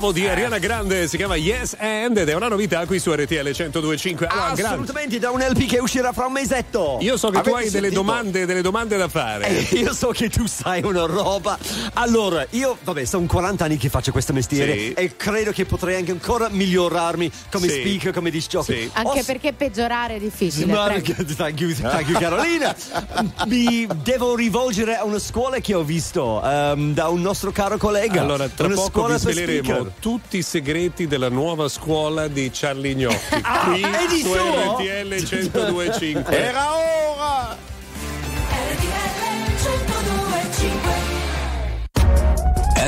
Nuovo 0.07 0.13
di 0.13 0.29
Ariana 0.29 0.59
Grande 0.59 1.09
si 1.09 1.17
chiama 1.17 1.35
Yes 1.37 1.75
And 1.79 2.17
ed 2.17 2.29
è 2.29 2.35
una 2.35 2.47
novità 2.49 2.87
qui 2.87 3.01
su 3.01 3.13
RTL 3.13 3.35
1025. 3.43 4.27
Allora, 4.27 4.47
Grande, 4.47 4.63
Assolutamente, 4.63 5.19
da 5.19 5.31
un 5.31 5.41
LP 5.41 5.67
che 5.67 5.79
uscirà 5.79 6.13
fra 6.13 6.27
un 6.27 6.33
mesetto. 6.33 6.99
io 7.01 7.17
so 7.17 7.29
che 7.31 7.41
tu 7.41 7.49
Avete 7.51 7.65
hai 7.67 7.71
delle 7.71 7.91
domande, 7.91 8.47
delle 8.47 8.61
domande 8.63 8.97
da 8.97 9.09
fare. 9.09 9.47
Eh, 9.69 9.77
io 9.79 9.93
so 9.93 10.09
che 10.09 10.29
tu 10.29 10.47
sai 10.47 10.83
una 10.85 11.07
roba. 11.07 11.59
Allora, 11.95 12.47
io, 12.51 12.77
vabbè, 12.85 13.05
sono 13.05 13.27
40 13.27 13.65
anni 13.65 13.77
che 13.79 13.89
faccio 13.89 14.13
questo 14.13 14.33
mestiere 14.33 14.77
Sì. 14.79 14.93
e 14.93 15.17
credo 15.17 15.51
che 15.51 15.65
potrei 15.65 15.97
anche 15.97 16.13
ancora 16.13 16.49
migliorarmi 16.51 17.31
come 17.51 17.69
Sì. 17.69 17.81
speaker, 17.81 18.13
come 18.13 18.31
disc 18.31 18.49
jockey. 18.51 18.89
Anche 18.93 19.21
Ho- 19.21 19.25
perché 19.25 19.53
peggiorare 19.55 20.17
è 20.17 20.19
difficile. 20.21 20.67
Ma- 20.67 20.85
prego. 20.85 21.15
thank 21.37 21.61
you, 21.61 21.75
thank 21.75 22.09
you, 22.09 22.19
Carolina. 22.19 22.75
Mi 23.47 23.89
devo 24.03 24.37
rivolgere 24.37 24.97
a 24.97 25.05
una 25.05 25.19
scuola 25.19 25.59
che 25.59 25.75
ho 25.75 25.83
visto 25.83 26.41
ehm, 26.45 26.95
da 26.95 27.09
un 27.09 27.21
nostro 27.21 27.51
caro 27.51 27.77
collega. 27.77 28.21
Allora, 28.21 28.49
tra 28.49 28.67
una 28.67 28.75
poco 28.77 29.07
vi 29.07 29.19
sveleremo. 29.19 29.93
Tutti 29.99 30.39
i 30.39 30.43
segreti 30.43 31.07
della 31.07 31.29
nuova 31.29 31.69
scuola 31.69 32.29
di 32.29 32.51
Charlie 32.53 32.95
Gnocchi. 32.95 33.35
Ah, 33.49 33.65
qui 33.67 33.81
è 33.81 34.07
di 34.09 34.21
su 34.21 34.33
suo? 34.33 34.79
RTL 34.79 35.09
1025. 35.09 36.37
Era 36.37 36.75
ora! 36.75 37.57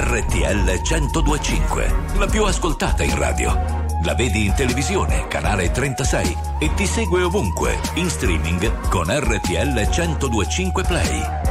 RTL 0.00 0.80
1025, 0.82 1.94
la 2.18 2.26
più 2.26 2.44
ascoltata 2.44 3.02
in 3.02 3.16
radio. 3.18 3.86
La 4.04 4.14
vedi 4.14 4.46
in 4.46 4.54
televisione, 4.54 5.26
canale 5.28 5.70
36 5.70 6.36
e 6.60 6.72
ti 6.74 6.86
segue 6.86 7.22
ovunque, 7.22 7.78
in 7.94 8.08
streaming 8.08 8.88
con 8.88 9.06
RTL 9.06 9.88
1025 9.88 10.82
Play. 10.84 11.47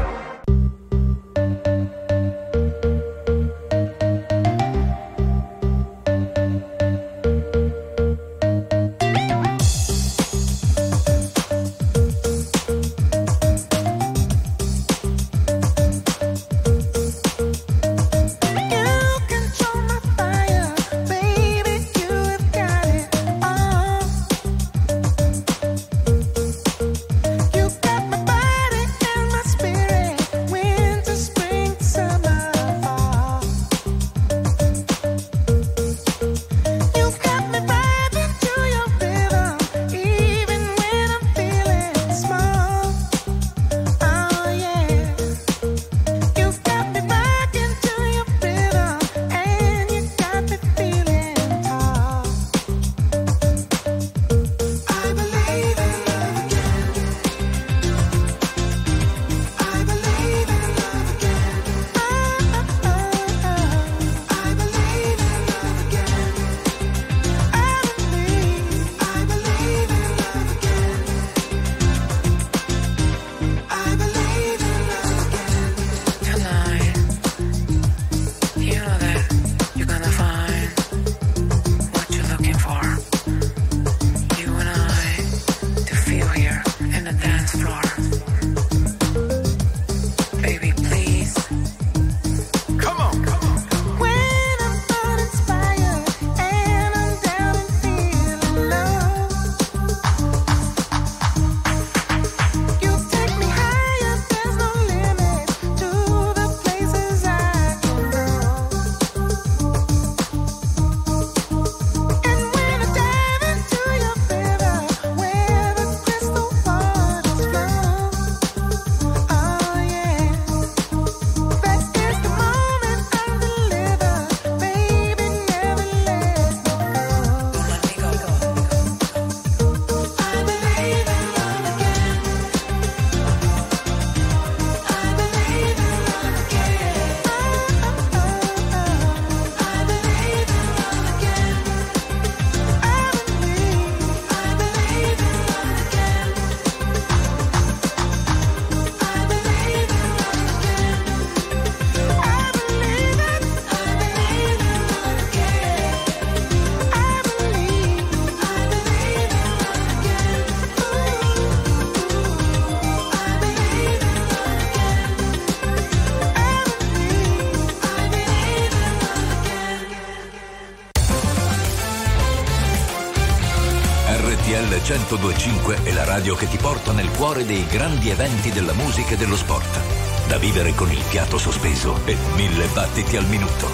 1025 175.18 175.84
è 175.84 175.94
la 175.94 176.04
radio 176.04 176.36
che 176.36 176.48
ti 176.48 176.58
porta 176.58 176.92
nel 176.92 177.10
cuore 177.10 177.44
dei 177.44 177.66
grandi 177.66 178.10
eventi 178.10 178.52
della 178.52 178.74
musica 178.74 179.16
e 179.16 179.18
dello 179.18 179.36
sport. 179.36 179.80
Da 180.28 180.38
vivere 180.38 180.76
con 180.76 180.92
il 180.92 181.00
fiato 181.00 181.40
sospeso 181.40 182.00
e 182.06 182.16
mille 182.36 182.68
battiti 182.68 183.18
al 183.18 183.26
minuto. 183.26 183.68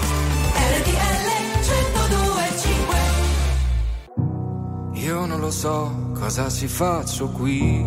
Io 4.92 5.26
non 5.26 5.40
lo 5.40 5.50
so 5.50 6.12
cosa 6.14 6.48
ci 6.48 6.66
faccio 6.66 7.28
qui. 7.28 7.84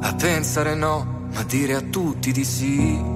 A 0.00 0.14
pensare 0.14 0.74
no, 0.74 1.28
ma 1.34 1.42
dire 1.42 1.74
a 1.74 1.82
tutti 1.82 2.32
di 2.32 2.44
sì. 2.44 3.15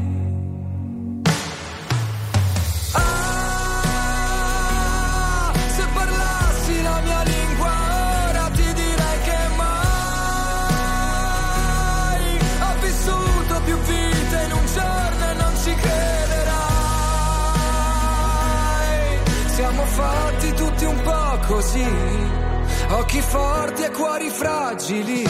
fragili. 24.91 25.25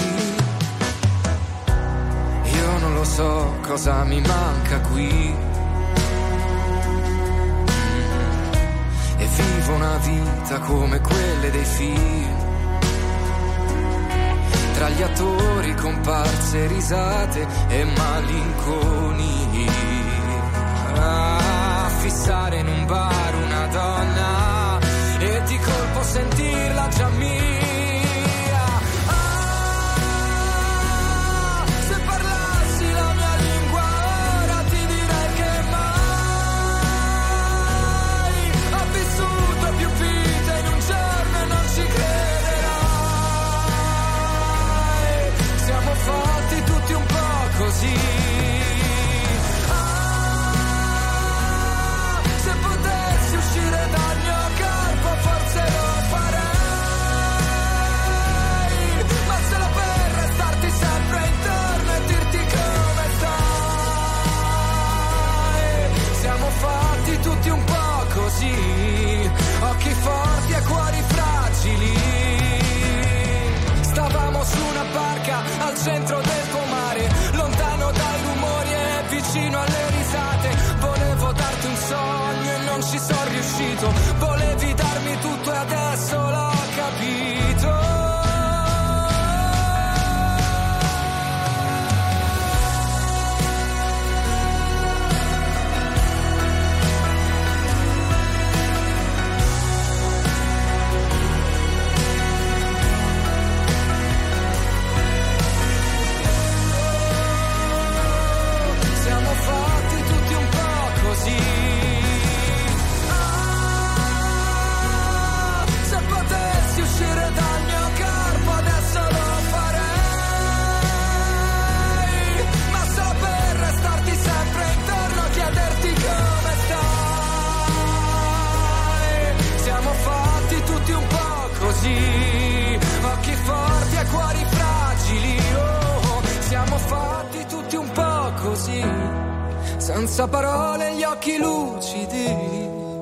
Io 2.43 2.77
non 2.79 2.93
lo 2.93 3.03
so 3.03 3.55
cosa 3.61 4.03
mi 4.03 4.19
manca 4.21 4.79
qui. 4.81 5.35
E 9.17 9.25
vivo 9.25 9.73
una 9.73 9.97
vita 9.97 10.59
come 10.59 10.99
quelle 10.99 11.51
dei 11.51 11.65
film. 11.65 12.49
Tra 14.73 14.89
gli 14.89 15.01
attori 15.03 15.75
comparse 15.75 16.67
risate 16.67 17.47
e 17.67 17.83
malinconi. 17.83 19.69
Ah, 20.95 21.89
fissare 21.99 22.57
in 22.57 22.67
un 22.67 22.85
bar 22.85 23.35
una 23.35 23.67
donna 23.67 24.79
e 25.19 25.41
di 25.45 25.57
colpo 25.57 26.03
sentirla 26.03 26.88
già 26.89 27.07
mia 27.09 27.80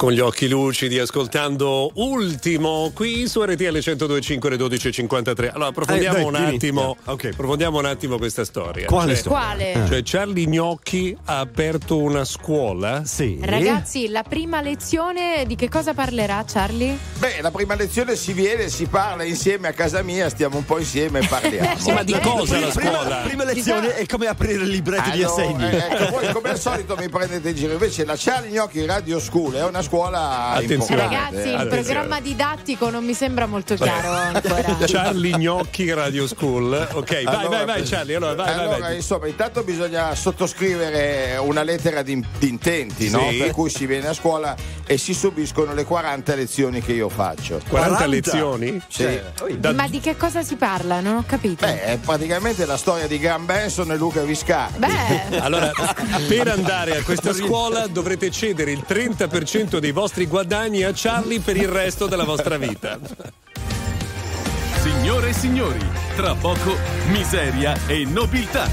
Con 0.10 0.18
gli 0.18 0.22
occhi 0.22 0.48
lucidi, 0.49 0.98
ascoltando 0.98 1.91
ultimo 1.98 2.90
qui 2.95 3.27
su 3.27 3.44
RTL 3.44 3.64
1025 3.77 4.49
le 4.49 4.56
12.53. 4.56 5.52
Allora, 5.53 5.68
approfondiamo 5.69 6.18
Eh, 6.18 6.22
dai, 6.22 6.26
un 6.27 6.36
attimo. 6.36 6.98
Approfondiamo 7.03 7.77
un 7.77 7.86
attimo 7.86 8.18
questa 8.18 8.44
storia. 8.44 8.88
Quale 8.88 9.11
Cioè- 9.11 9.19
storia? 9.19 9.40
Quale? 9.40 9.72
Eh. 9.73 9.88
Cioè, 9.88 10.02
Charlie 10.03 10.48
Gnocchi 10.48 11.15
ha 11.26 11.38
aperto 11.38 11.98
una 11.98 12.26
scuola? 12.26 13.03
Sì. 13.06 13.38
Ragazzi, 13.40 14.07
la 14.10 14.23
prima 14.23 14.61
lezione 14.64 15.44
di 15.45 15.53
che 15.53 15.69
cosa 15.69 15.94
parlerà 15.94 16.44
Charlie? 16.44 16.98
Beh, 17.19 17.41
la 17.41 17.52
prima 17.52 17.76
lezione 17.76 18.15
si 18.15 18.34
viene, 18.34 18.68
si 18.69 18.88
parla 18.88 19.23
insieme 19.23 19.68
a 19.68 19.73
casa 19.73 20.02
mia, 20.02 20.27
stiamo 20.30 20.57
un 20.57 20.65
po' 20.65 20.80
insieme 20.80 21.19
e 21.19 21.27
parliamo. 21.27 21.77
Sì, 21.77 21.91
ma 21.91 22.02
di 22.02 22.14
cosa 22.19 22.60
la 22.60 22.68
Prima, 22.69 22.91
scuola? 22.98 23.15
prima 23.18 23.44
lezione 23.44 23.94
è 23.94 24.07
come 24.07 24.26
aprire 24.26 24.53
il 24.64 24.69
libretto 24.69 25.11
di 25.11 25.22
Allora, 25.22 25.44
assegni. 25.44 25.69
eh, 25.69 25.77
ecco, 25.77 26.18
voi 26.19 26.31
come 26.34 26.49
al 26.49 26.60
solito 26.60 26.95
mi 26.98 27.07
prendete 27.10 27.49
in 27.49 27.56
giro. 27.56 27.73
Invece 27.73 28.06
la 28.06 28.15
Charlie 28.18 28.49
Gnocchi 28.49 28.84
Radio 28.88 29.19
School 29.19 29.53
è 29.53 29.64
una 29.64 29.84
scuola 29.84 29.98
Attenzione. 30.04 31.02
importante. 31.04 31.16
Ragazzi, 31.36 31.50
il 31.50 31.56
attenzione. 31.56 31.82
programma 31.84 32.22
didattico 32.22 32.90
non 32.90 33.04
mi 33.06 33.14
sembra 33.14 33.46
molto 33.46 33.76
chiaro 33.76 34.12
ancora. 34.12 34.64
Charlie 34.88 35.38
Gnocchi 35.38 35.92
Radio 35.94 36.28
School. 36.28 36.88
Ok, 36.94 37.24
vai, 37.24 37.36
Allora, 37.36 37.58
vai, 37.58 37.66
vai, 37.66 37.84
Charlie. 37.84 38.16
Allora, 38.16 38.36
vai, 38.36 38.54
allora, 38.54 38.78
vai. 38.78 38.96
insomma, 38.96 39.28
intanto 39.28 39.64
bisogna 39.64 40.16
sottoscrivere 40.16 41.38
una 41.38 41.64
lettera 41.64 42.02
di, 42.02 42.24
di 42.38 42.48
intenti, 42.50 43.06
Sì. 43.08 43.12
no? 43.12 43.28
per 43.38 43.52
cui 43.52 43.70
si 43.70 43.86
viene 43.86 44.08
a 44.08 44.14
scuola 44.14 44.56
e 44.86 44.98
si 44.98 45.14
subiscono 45.14 45.74
le 45.74 45.84
40 45.86 46.36
lezioni 46.36 46.82
che 46.82 46.94
io 46.94 47.10
faccio. 47.10 47.60
40 47.68 48.06
lezioni? 48.08 48.82
Sì. 48.88 49.20
Da- 49.58 49.74
Ma 49.74 49.88
di 49.88 50.00
che 50.00 50.16
cosa 50.18 50.42
si 50.44 50.56
parla? 50.56 51.00
Non 51.00 51.16
ho 51.18 51.24
capito. 51.28 51.66
Beh, 51.66 51.84
è 51.84 51.98
praticamente 51.98 52.66
la 52.66 52.78
storia 52.78 53.08
di 53.08 53.20
Gran 53.20 53.46
Benson 53.46 53.92
e 53.92 53.96
Luca 53.98 54.22
Viscardi. 54.24 54.78
Beh, 54.80 55.38
Allora, 55.40 55.72
per 56.28 56.48
andare 56.48 56.98
a 56.98 57.04
questa 57.04 57.34
scuola 57.34 57.88
dovrete 57.88 58.30
cedere 58.32 58.72
il 58.72 58.84
30% 58.88 59.78
dei 59.78 59.89
vostri 59.91 60.26
guadagni 60.26 60.84
a 60.84 60.91
Charlie 60.94 61.40
per 61.40 61.57
il 61.57 61.68
resto 61.68 62.07
della 62.07 62.24
vostra 62.24 62.57
vita. 62.57 62.99
Signore 64.82 65.30
e 65.30 65.34
signori, 65.34 65.86
tra 66.16 66.36
poco 66.36 66.76
miseria 67.10 67.78
e 67.88 68.06
nobiltà. 68.06 68.68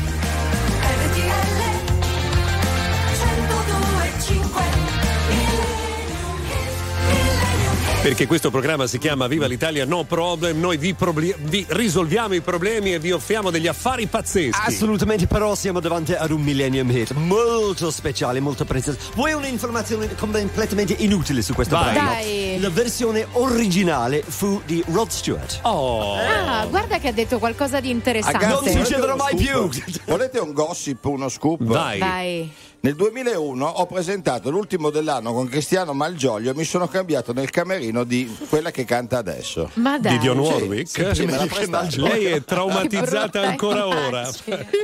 Perché 8.07 8.29
questo 8.29 8.53
programma 8.53 8.87
si 8.87 8.99
chiama 8.99 9.27
Viva 9.27 9.49
l'Italia 9.49 9.85
No 9.85 10.05
Problem, 10.05 10.61
noi 10.61 10.77
vi, 10.77 10.95
probli- 10.95 11.35
vi 11.41 11.67
risolviamo 11.71 12.35
i 12.35 12.41
problemi 12.41 12.95
e 12.95 13.01
vi 13.01 13.11
offriamo 13.11 13.51
degli 13.51 13.67
affari 13.67 14.07
pazzeschi. 14.07 14.61
Assolutamente, 14.65 15.27
però 15.27 15.57
siamo 15.57 15.81
davanti 15.81 16.13
ad 16.13 16.31
un 16.31 16.41
Millennium 16.41 16.89
Hit 16.89 17.11
molto 17.15 17.91
speciale, 17.91 18.39
molto 18.39 18.65
prezioso. 18.65 18.97
Vuoi 19.17 19.33
un'informazione 19.33 20.15
completamente 20.15 20.95
inutile 20.99 21.43
su 21.43 21.53
questo 21.53 21.75
Vai. 21.75 21.95
brano? 21.95 22.11
Dai. 22.11 22.61
La 22.61 22.71
versione 22.71 23.27
originale 23.33 24.23
fu 24.25 24.63
di 24.65 24.85
Rod 24.87 25.09
Stewart. 25.09 25.59
Oh. 25.63 26.15
ah, 26.15 26.65
guarda 26.67 27.01
che 27.01 27.09
ha 27.09 27.13
detto 27.13 27.41
qualcosa 27.41 27.81
di 27.81 27.91
interessante. 27.91 28.39
Ragazzi, 28.39 28.73
Non 28.73 28.85
succederà 28.85 29.17
mai 29.17 29.35
più. 29.35 29.69
Volete 30.05 30.39
un 30.39 30.53
gossip, 30.53 31.05
uno 31.07 31.29
scoop? 31.29 31.61
Vai. 31.65 31.99
Vai. 31.99 32.53
Nel 32.87 32.95
2001 32.95 33.67
ho 33.67 33.87
presentato 33.87 34.49
l'ultimo 34.49 34.91
dell'anno 34.91 35.33
con 35.33 35.49
Cristiano 35.49 35.93
Malgioglio 35.93 36.53
e 36.53 36.55
mi 36.55 36.63
sono 36.63 36.87
cambiato 36.87 37.33
nel 37.33 37.51
camerino 37.51 38.05
di 38.05 38.33
quella 38.49 38.71
che 38.71 38.85
canta 38.85 39.19
adesso. 39.19 39.71
Ma 39.75 39.99
dai. 39.99 40.13
Di 40.13 40.19
Dionne 40.21 40.45
Sì, 40.45 40.53
Warwick? 40.53 40.89
sì, 40.89 41.15
sì, 41.15 41.25
prestato. 41.51 42.01
Lei 42.07 42.27
è 42.27 42.45
traumatizzata 42.45 43.41
ancora 43.41 43.89
ora. 43.89 44.31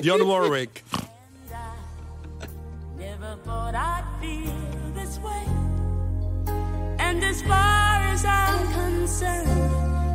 Dionne 0.01 0.23
Warwick. 0.25 0.83
Never 2.99 3.39
thought 3.45 3.75
I'd 3.77 4.05
feel 4.21 4.51
this 4.95 5.19
way. 5.19 5.45
And 6.99 7.23
as 7.23 7.41
far 7.43 8.01
as 8.13 8.25
I'm 8.25 8.73
concerned, 8.73 9.49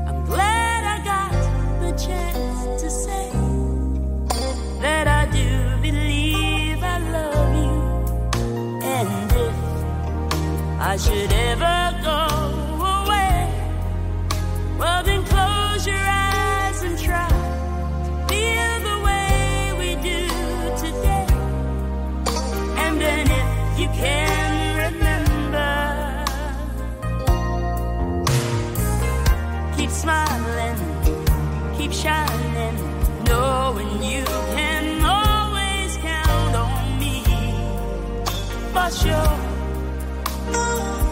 I'm 0.10 0.26
glad 0.26 0.84
I 0.84 1.02
got 1.06 1.32
the 1.80 1.92
chance 1.96 2.82
to 2.84 2.90
say 2.90 3.32
that 4.82 5.08
I 5.08 5.26
do 5.32 5.57
I 10.80 10.96
should 10.96 11.32
ever 11.34 12.00
go 12.04 12.28
away, 13.02 13.52
well, 14.78 15.04
then 15.04 15.24
close 15.26 15.88
your 15.88 15.98
eyes 15.98 16.84
and 16.84 17.00
try 17.00 17.28
to 17.28 18.12
feel 18.30 18.80
the 18.90 18.98
way 19.04 19.74
we 19.80 19.96
do 19.96 20.28
today. 20.78 21.28
And 22.78 23.02
then 23.02 23.28
if 23.28 23.80
you 23.80 23.88
can 23.88 24.94
remember, 24.94 26.26
keep 29.76 29.90
smiling, 29.90 30.78
keep 31.76 31.92
shining, 31.92 32.76
knowing 33.26 34.04
you 34.04 34.24
can 34.54 35.04
always 35.04 35.98
count 35.98 36.56
on 36.56 37.00
me. 37.00 37.24
For 38.74 38.90
sure, 38.92 39.57
Oh. 40.50 41.07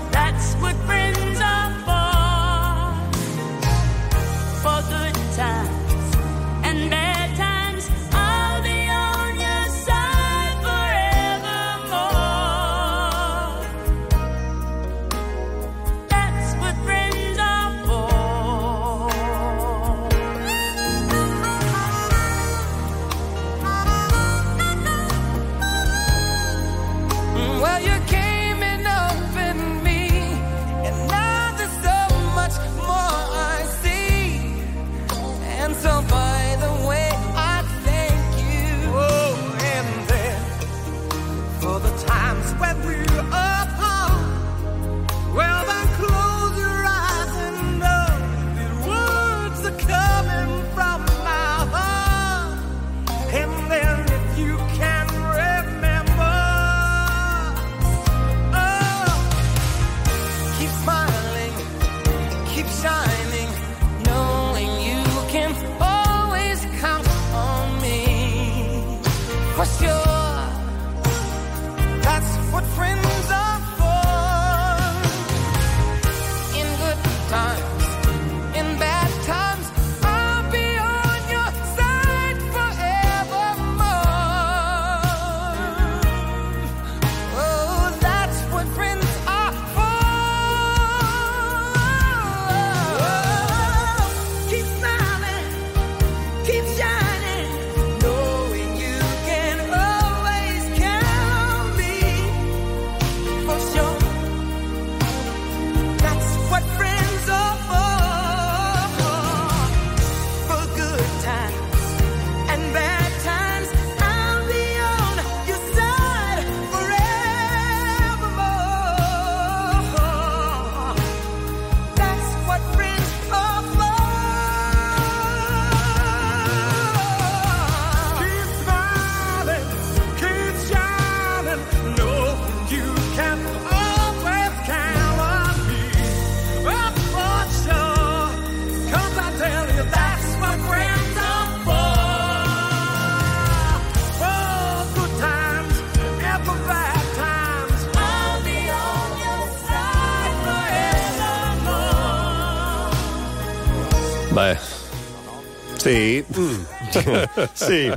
sì. 157.53 157.91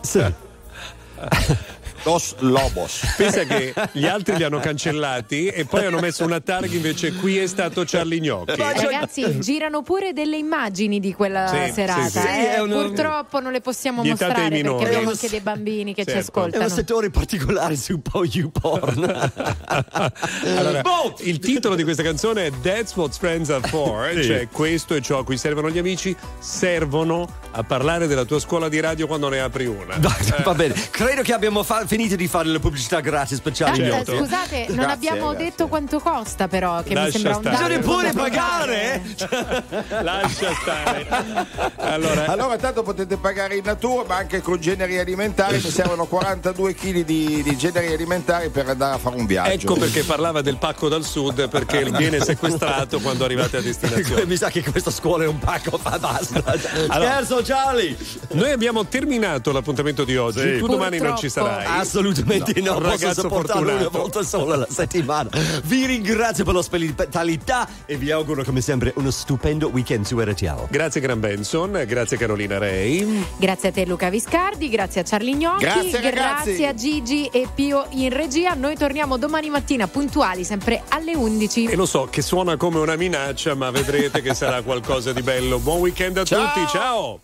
Sì. 0.00 0.34
Dos 2.06 2.36
Lobos. 2.38 3.00
Pensa 3.16 3.42
che 3.42 3.74
gli 3.90 4.06
altri 4.06 4.36
li 4.36 4.44
hanno 4.44 4.60
cancellati 4.60 5.48
e 5.48 5.64
poi 5.64 5.86
hanno 5.86 5.98
messo 5.98 6.22
una 6.24 6.38
targa 6.38 6.72
invece 6.72 7.12
qui 7.14 7.36
è 7.36 7.48
stato 7.48 7.82
Charlie 7.84 8.20
Gnocchi. 8.20 8.54
Ragazzi, 8.54 9.40
girano 9.40 9.82
pure 9.82 10.12
delle 10.12 10.36
immagini 10.36 11.00
di 11.00 11.12
quella 11.12 11.48
Sì, 11.48 11.72
serata. 11.72 12.02
sì, 12.04 12.10
sì. 12.10 12.18
eh. 12.18 12.20
Sì, 12.20 12.44
è 12.46 12.60
uno- 12.60 12.82
Purtroppo 12.84 13.40
non 13.40 13.50
le 13.50 13.60
possiamo 13.60 14.02
Vietate 14.02 14.24
mostrare 14.26 14.54
minori. 14.54 14.76
perché 14.76 14.94
abbiamo 14.94 15.10
anche 15.10 15.28
dei 15.28 15.40
bambini 15.40 15.94
che 15.94 16.04
ci 16.04 16.10
Certo. 16.12 16.30
È 16.30 16.38
un 16.38 16.44
ascoltano. 16.44 16.68
settore 16.68 17.10
particolare 17.10 17.74
su 17.76 18.00
po' 18.00 18.24
YouPorn. 18.24 19.32
Allora, 20.56 20.82
il 21.22 21.38
titolo 21.40 21.74
di 21.74 21.82
questa 21.82 22.04
canzone 22.04 22.46
è 22.46 22.52
That's 22.62 22.94
What 22.94 23.16
Friends 23.18 23.50
Are 23.50 23.66
For, 23.66 24.12
Sì. 24.14 24.24
cioè 24.24 24.48
questo 24.52 24.94
è 24.94 25.00
ciò 25.00 25.18
a 25.18 25.24
cui 25.24 25.36
servono 25.36 25.70
gli 25.70 25.78
amici, 25.78 26.14
servono 26.38 27.26
a 27.50 27.62
parlare 27.64 28.06
della 28.06 28.24
tua 28.24 28.38
scuola 28.38 28.68
di 28.68 28.78
radio 28.78 29.06
quando 29.08 29.28
ne 29.28 29.40
apri 29.40 29.66
una. 29.66 29.96
Va 30.44 30.54
bene, 30.54 30.74
credo 30.90 31.22
che 31.22 31.32
abbiamo 31.32 31.62
fa- 31.64 31.84
finito 31.96 32.16
di 32.16 32.28
fare 32.28 32.48
la 32.48 32.58
pubblicità 32.58 33.00
gratis 33.00 33.40
per 33.40 33.52
Charlie 33.54 33.86
eh, 33.86 33.88
Gnocchi. 33.88 34.16
scusate, 34.18 34.64
non 34.68 34.76
Grazie, 34.76 34.92
abbiamo 34.92 35.28
grazie. 35.30 35.44
detto 35.46 35.66
quanto 35.68 35.98
costa, 35.98 36.46
però, 36.46 36.82
che 36.82 36.90
mi 36.90 36.94
Lascia 36.96 37.10
sembra 37.12 37.36
un 37.36 37.42
stare. 37.42 37.56
dato 37.56 37.78
Bisogna 37.78 37.96
pure 37.96 38.12
pagare! 38.12 39.02
Lascia 40.02 40.52
stare. 40.60 41.06
Allora, 41.76 42.26
Allora, 42.26 42.56
tanto 42.58 42.82
potete 42.82 43.16
pagare 43.16 43.56
in 43.56 43.64
natura, 43.64 44.04
ma 44.06 44.16
anche 44.16 44.42
con 44.42 44.60
generi 44.60 44.98
alimentari. 44.98 45.54
Mi 45.54 45.70
servono 45.70 46.04
42 46.04 46.74
kg 46.74 47.04
di, 47.04 47.42
di 47.42 47.56
generi 47.56 47.92
alimentari 47.94 48.50
per 48.50 48.68
andare 48.68 48.94
a 48.94 48.98
fare 48.98 49.16
un 49.16 49.24
viaggio. 49.24 49.50
ecco 49.52 49.74
perché 49.76 50.02
parlava 50.04 50.42
del 50.42 50.58
pacco 50.58 50.88
dal 50.88 51.02
sud, 51.04 51.48
perché 51.48 51.84
viene 51.96 52.20
sequestrato 52.20 53.00
quando 53.00 53.24
arrivate 53.24 53.56
a 53.56 53.60
destinazione. 53.62 54.26
Mi 54.26 54.36
sa 54.36 54.50
che 54.50 54.62
questa 54.62 54.90
scuola 54.90 55.24
è 55.24 55.26
un 55.28 55.38
pacco, 55.38 55.78
fa 55.78 55.98
basta. 55.98 56.42
Allora- 56.88 57.10
Scherzo, 57.24 57.40
Charlie! 57.42 57.96
Noi 58.32 58.50
abbiamo 58.50 58.84
terminato 58.86 59.50
l'appuntamento 59.50 60.04
di 60.04 60.16
oggi, 60.16 60.40
Sì. 60.40 60.58
tu 60.58 60.66
domani 60.66 60.98
non 60.98 61.16
ci 61.16 61.30
sarai. 61.30 61.64
Assolutamente 61.86 62.60
no, 62.60 62.76
Un 62.76 62.82
posso 62.82 63.14
sopportarlo 63.14 63.72
una 63.72 63.88
volta 63.88 64.22
sola 64.22 64.54
alla 64.54 64.66
settimana. 64.68 65.30
Vi 65.64 65.86
ringrazio 65.86 66.44
per 66.44 66.54
l'ospitalità 66.54 67.68
e 67.86 67.96
vi 67.96 68.10
auguro 68.10 68.42
come 68.42 68.60
sempre 68.60 68.92
uno 68.96 69.10
stupendo 69.10 69.68
weekend 69.68 70.04
su 70.04 70.18
RTL. 70.18 70.66
Grazie 70.68 71.00
Gran 71.00 71.20
Benson, 71.20 71.84
grazie 71.86 72.16
Carolina 72.16 72.58
Rei. 72.58 73.24
Grazie 73.36 73.68
a 73.68 73.72
te 73.72 73.86
Luca 73.86 74.10
Viscardi, 74.10 74.68
grazie 74.68 75.02
a 75.02 75.04
Charlie 75.04 75.34
Gnocchi, 75.34 75.64
Grazie, 75.64 76.00
grazie 76.10 76.66
a 76.66 76.74
Gigi 76.74 77.26
e 77.26 77.46
Pio 77.54 77.86
in 77.90 78.10
regia. 78.10 78.54
Noi 78.54 78.76
torniamo 78.76 79.16
domani 79.16 79.48
mattina 79.48 79.86
puntuali, 79.86 80.44
sempre 80.44 80.82
alle 80.88 81.14
11. 81.14 81.66
E 81.66 81.76
lo 81.76 81.86
so 81.86 82.08
che 82.10 82.22
suona 82.22 82.56
come 82.56 82.78
una 82.78 82.96
minaccia, 82.96 83.54
ma 83.54 83.70
vedrete 83.70 84.20
che 84.22 84.34
sarà 84.34 84.62
qualcosa 84.62 85.12
di 85.12 85.22
bello. 85.22 85.58
Buon 85.58 85.80
weekend 85.80 86.18
a 86.18 86.24
Ciao. 86.24 86.52
tutti, 86.52 86.66
ciao! 86.68 87.20